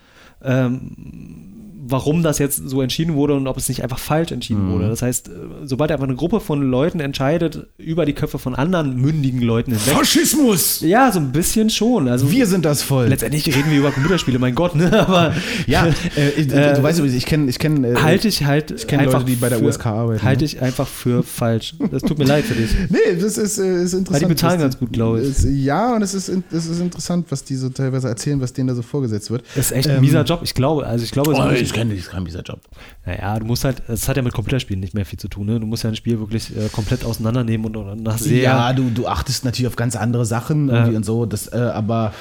[0.44, 1.53] ähm,
[1.86, 4.88] warum das jetzt so entschieden wurde und ob es nicht einfach falsch entschieden wurde.
[4.90, 5.32] Das heißt, äh,
[5.64, 9.94] sobald einfach eine Gruppe von Leuten entscheidet über die Köpfe von anderen mündigen Leuten hinweg.
[9.94, 10.82] Faschismus!
[10.82, 12.08] Ja, so ein bisschen schon.
[12.08, 13.08] Also Wir sind das voll.
[13.08, 14.92] letztendlich reden wir über Computerspiele, mein Gott, ne?
[15.08, 15.34] Aber
[15.68, 18.72] Ja, äh, ich, Äh, du weißt übrigens, ich kenne ich kenn, äh, halte ich halt
[18.72, 20.46] ich kenn einfach Leute, die bei der für, USK arbeiten, Halte ne?
[20.46, 21.76] ich einfach für falsch.
[21.92, 22.70] Das tut mir leid für dich.
[22.90, 24.10] Nee, das ist, äh, ist interessant.
[24.12, 25.30] Weil die bezahlen ganz gut, glaube ich.
[25.30, 28.68] Ist, ja, und es ist, es ist interessant, was die so teilweise erzählen, was denen
[28.68, 29.44] da so vorgesetzt wird.
[29.56, 30.42] Das ist echt ein Ähm, mieser Job.
[30.44, 32.62] Ich glaube, also ich glaube, so ich kenne das kann dieser Job.
[33.06, 35.60] naja, du musst halt, es hat ja mit Computerspielen nicht mehr viel zu tun, ne?
[35.60, 38.42] Du musst ja ein Spiel wirklich äh, komplett auseinandernehmen und, und nach sehr.
[38.44, 40.86] ja, du, du achtest natürlich auf ganz andere Sachen Ja.
[40.86, 42.14] und so, das, äh, aber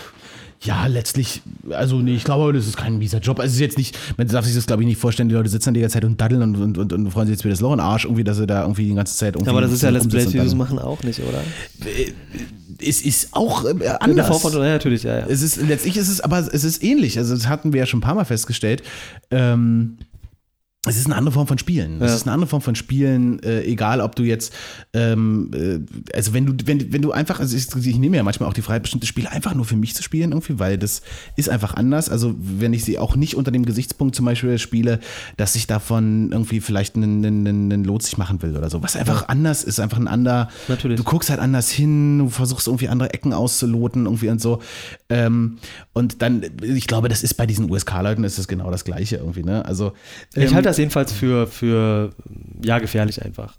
[0.65, 3.41] ja, letztlich, also nee, ich glaube, das ist kein mieser Job.
[3.41, 5.49] Also es ist jetzt nicht, man darf sich das, glaube ich, nicht vorstellen, die Leute
[5.49, 7.53] sitzen dann die ganze Zeit und daddeln und, und, und, und freuen sich jetzt wieder
[7.55, 9.51] das Loch in den Arsch, irgendwie, dass sie da irgendwie die ganze Zeit irgendwie.
[9.51, 10.57] aber das ist ja Let's Plays, wie daddeln.
[10.59, 11.43] machen auch nicht, oder?
[12.83, 14.41] Es ist auch äh, anders.
[14.41, 15.27] Von, ja, natürlich, ja, ja.
[15.27, 17.19] Es ist, letztlich ist es aber, es ist ähnlich.
[17.19, 18.83] Also, das hatten wir ja schon ein paar Mal festgestellt.
[19.31, 19.99] Ähm,
[20.85, 22.03] es ist eine andere Form von Spielen.
[22.03, 22.17] Es Ja.
[22.17, 24.53] ist eine andere Form von Spielen, äh, egal ob du jetzt,
[24.93, 25.79] ähm, äh,
[26.17, 28.63] also wenn du, wenn, wenn du einfach, also ich, ich nehme ja manchmal auch die
[28.63, 31.03] Freiheit, bestimmte Spiele einfach nur für mich zu spielen irgendwie, weil das
[31.37, 32.09] ist einfach anders.
[32.09, 34.99] Also wenn ich sie auch nicht unter dem Gesichtspunkt zum Beispiel spiele,
[35.37, 38.83] dass ich davon irgendwie vielleicht einen, einen, einen Lot sich machen will oder so.
[38.83, 40.49] Was einfach anders ist, einfach ein anderer.
[40.67, 40.97] Natürlich.
[40.97, 44.61] Du guckst halt anders hin, du versuchst irgendwie andere Ecken auszuloten irgendwie und so.
[45.09, 45.59] Ähm,
[45.93, 49.45] und dann, ich glaube, das ist bei diesen USK-Leuten ist das genau das Gleiche irgendwie,
[49.45, 49.65] ne?
[49.65, 49.93] Also
[50.35, 52.11] Ich ähm, halte das jedenfalls für, für
[52.63, 53.57] ja, gefährlich einfach.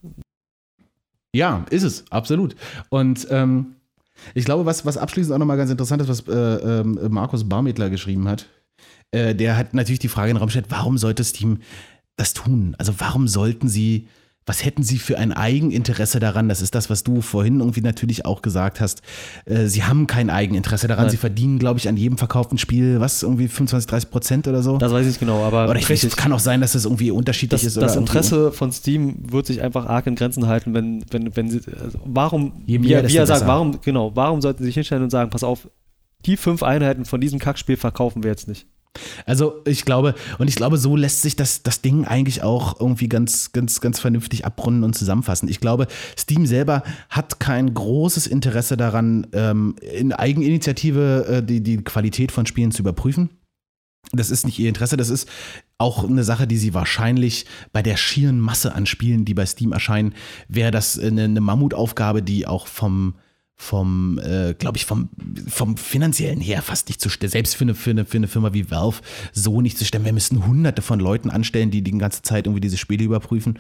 [1.36, 2.56] Ja, ist es, absolut.
[2.90, 3.76] Und ähm,
[4.34, 7.90] ich glaube, was, was abschließend auch nochmal ganz interessant ist, was äh, ähm, Markus Barmittler
[7.90, 8.48] geschrieben hat,
[9.12, 11.60] äh, der hat natürlich die Frage in den Raum gestellt, warum sollte Steam
[12.16, 12.76] das tun?
[12.78, 14.08] Also warum sollten sie,
[14.46, 16.50] was hätten sie für ein Eigeninteresse daran?
[16.50, 19.02] Das ist das, was du vorhin irgendwie natürlich auch gesagt hast.
[19.46, 21.06] Äh, sie haben kein Eigeninteresse daran.
[21.06, 21.12] Nein.
[21.12, 24.78] Sie verdienen, glaube ich, an jedem verkauften Spiel, was, irgendwie 25, 30 Prozent oder so?
[24.78, 26.86] Das weiß ich nicht genau, aber oder ich weiß, es kann auch sein, dass das
[26.86, 27.78] irgendwie unterschiedlich das, ist.
[27.78, 31.50] oder das Interesse von Steam wird sich einfach arg in Grenzen halten, wenn, wenn, wenn
[31.50, 34.68] sie, also warum, Je wie, mehr, wie desto er sagt, warum, genau, warum sollten sie
[34.68, 35.70] sich hinstellen und sagen, pass auf,
[36.26, 38.68] die fünf Einheiten von diesem Kackspiel verkaufen wir jetzt nicht.
[39.26, 43.10] Also ich glaube, und ich glaube, so lässt sich das, das Ding eigentlich auch irgendwie
[43.10, 45.50] ganz, ganz, ganz vernünftig abrunden und zusammenfassen.
[45.50, 45.88] Ich glaube,
[46.18, 52.46] Steam selber hat kein großes Interesse daran, ähm, in Eigeninitiative äh, die, die Qualität von
[52.46, 53.30] Spielen zu überprüfen.
[54.12, 55.30] Das ist nicht ihr Interesse, das ist
[55.78, 59.72] auch eine Sache, die sie wahrscheinlich bei der schieren Masse an Spielen, die bei Steam
[59.72, 60.14] erscheinen,
[60.48, 63.16] wäre das eine, eine Mammutaufgabe, die auch vom,
[63.56, 65.10] vom, äh, glaube ich, vom,
[65.48, 67.32] vom finanziellen her fast nicht zu stellen.
[67.32, 69.02] Selbst für eine, für, eine, für eine Firma wie Valve
[69.32, 70.06] so nicht zu stellen.
[70.06, 73.60] Wir müssten hunderte von Leuten anstellen, die die ganze Zeit irgendwie diese Spiele überprüfen.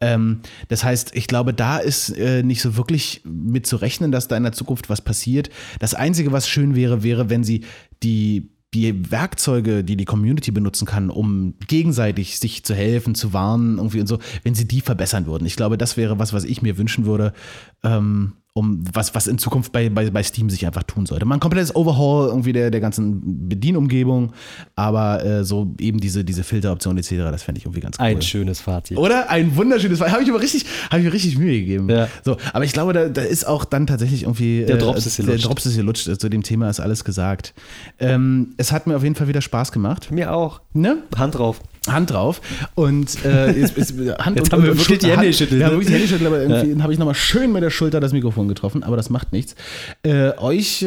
[0.00, 4.28] Ähm, das heißt, ich glaube, da ist äh, nicht so wirklich mit zu rechnen, dass
[4.28, 5.50] da in der Zukunft was passiert.
[5.80, 7.64] Das Einzige, was schön wäre, wäre, wenn sie
[8.02, 13.76] die die Werkzeuge, die die Community benutzen kann, um gegenseitig sich zu helfen, zu warnen,
[13.76, 15.44] irgendwie und so, wenn sie die verbessern würden.
[15.44, 17.34] Ich glaube, das wäre was, was ich mir wünschen würde,
[17.82, 21.24] ähm, um was, was in Zukunft bei, bei, bei Steam sich einfach tun sollte.
[21.24, 24.32] Man ein komplettes Overhaul irgendwie der, der ganzen Bedienumgebung,
[24.76, 28.04] aber äh, so eben diese, diese Filteroption etc., das fände ich irgendwie ganz cool.
[28.04, 28.98] Ein schönes Fazit.
[28.98, 29.30] Oder?
[29.30, 30.12] Ein wunderschönes Fazit.
[30.12, 31.88] Habe ich aber richtig, habe ich mir richtig Mühe gegeben.
[31.88, 32.08] Ja.
[32.24, 34.64] So, aber ich glaube, da, da ist auch dann tatsächlich irgendwie.
[34.66, 35.46] Der Drops ist Der gelutscht.
[35.46, 36.20] Drops ist gelutscht.
[36.20, 37.54] Zu dem Thema ist alles gesagt.
[37.98, 40.10] Ähm, es hat mir auf jeden Fall wieder Spaß gemacht.
[40.10, 40.60] Mir auch.
[40.74, 40.98] Ne?
[41.16, 41.60] Hand drauf.
[41.88, 42.40] Hand drauf
[42.74, 45.72] und äh, ist, ist, Hand Jetzt und, haben wir wirklich die Hände geschüttelt, Ja, ne?
[45.72, 48.46] wirklich die Hände geschüttelt, aber irgendwie habe ich nochmal schön mit der Schulter das Mikrofon
[48.48, 49.54] getroffen, aber das macht nichts.
[50.02, 50.86] Äh, euch äh,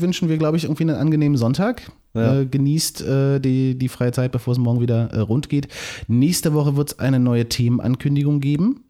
[0.00, 1.82] wünschen wir, glaube ich, irgendwie einen angenehmen Sonntag.
[2.14, 2.40] Ja.
[2.40, 5.68] Äh, genießt äh, die, die freie Zeit, bevor es morgen wieder äh, rund geht.
[6.08, 8.84] Nächste Woche wird es eine neue Themenankündigung geben.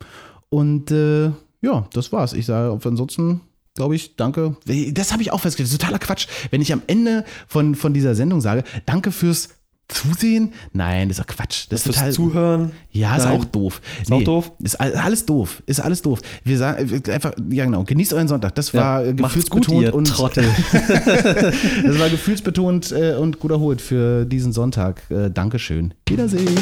[0.49, 2.33] Und ja, das war's.
[2.35, 3.41] Ich sage auf- ansonsten.
[3.75, 4.57] Glaube ich, danke.
[4.93, 5.69] Das habe ich auch festgestellt.
[5.69, 6.29] Das ist totaler Quatsch.
[6.51, 9.51] Wenn ich am Ende von, von dieser Sendung sage, danke fürs
[9.89, 10.53] Zusehen.
[10.73, 11.67] Nein, das ist doch Quatsch.
[11.69, 12.13] Das ist total.
[12.13, 12.73] Zuhören.
[12.91, 13.41] Ja, ist Nein.
[13.41, 13.81] auch doof.
[14.03, 14.53] Ist auch doof?
[14.63, 15.63] Ist all- alles doof.
[15.67, 16.21] Ist alles doof.
[16.45, 18.55] Wir sagen äh, einfach, ja genau, genießt euren Sonntag.
[18.57, 20.45] Das war äh, Macht's gut, gefühlsbetont ihr und Trottel.
[20.73, 25.03] das war gefühlsbetont äh, und gut erholt für diesen Sonntag.
[25.11, 25.95] Äh, Dankeschön.
[26.09, 26.57] Wiedersehen.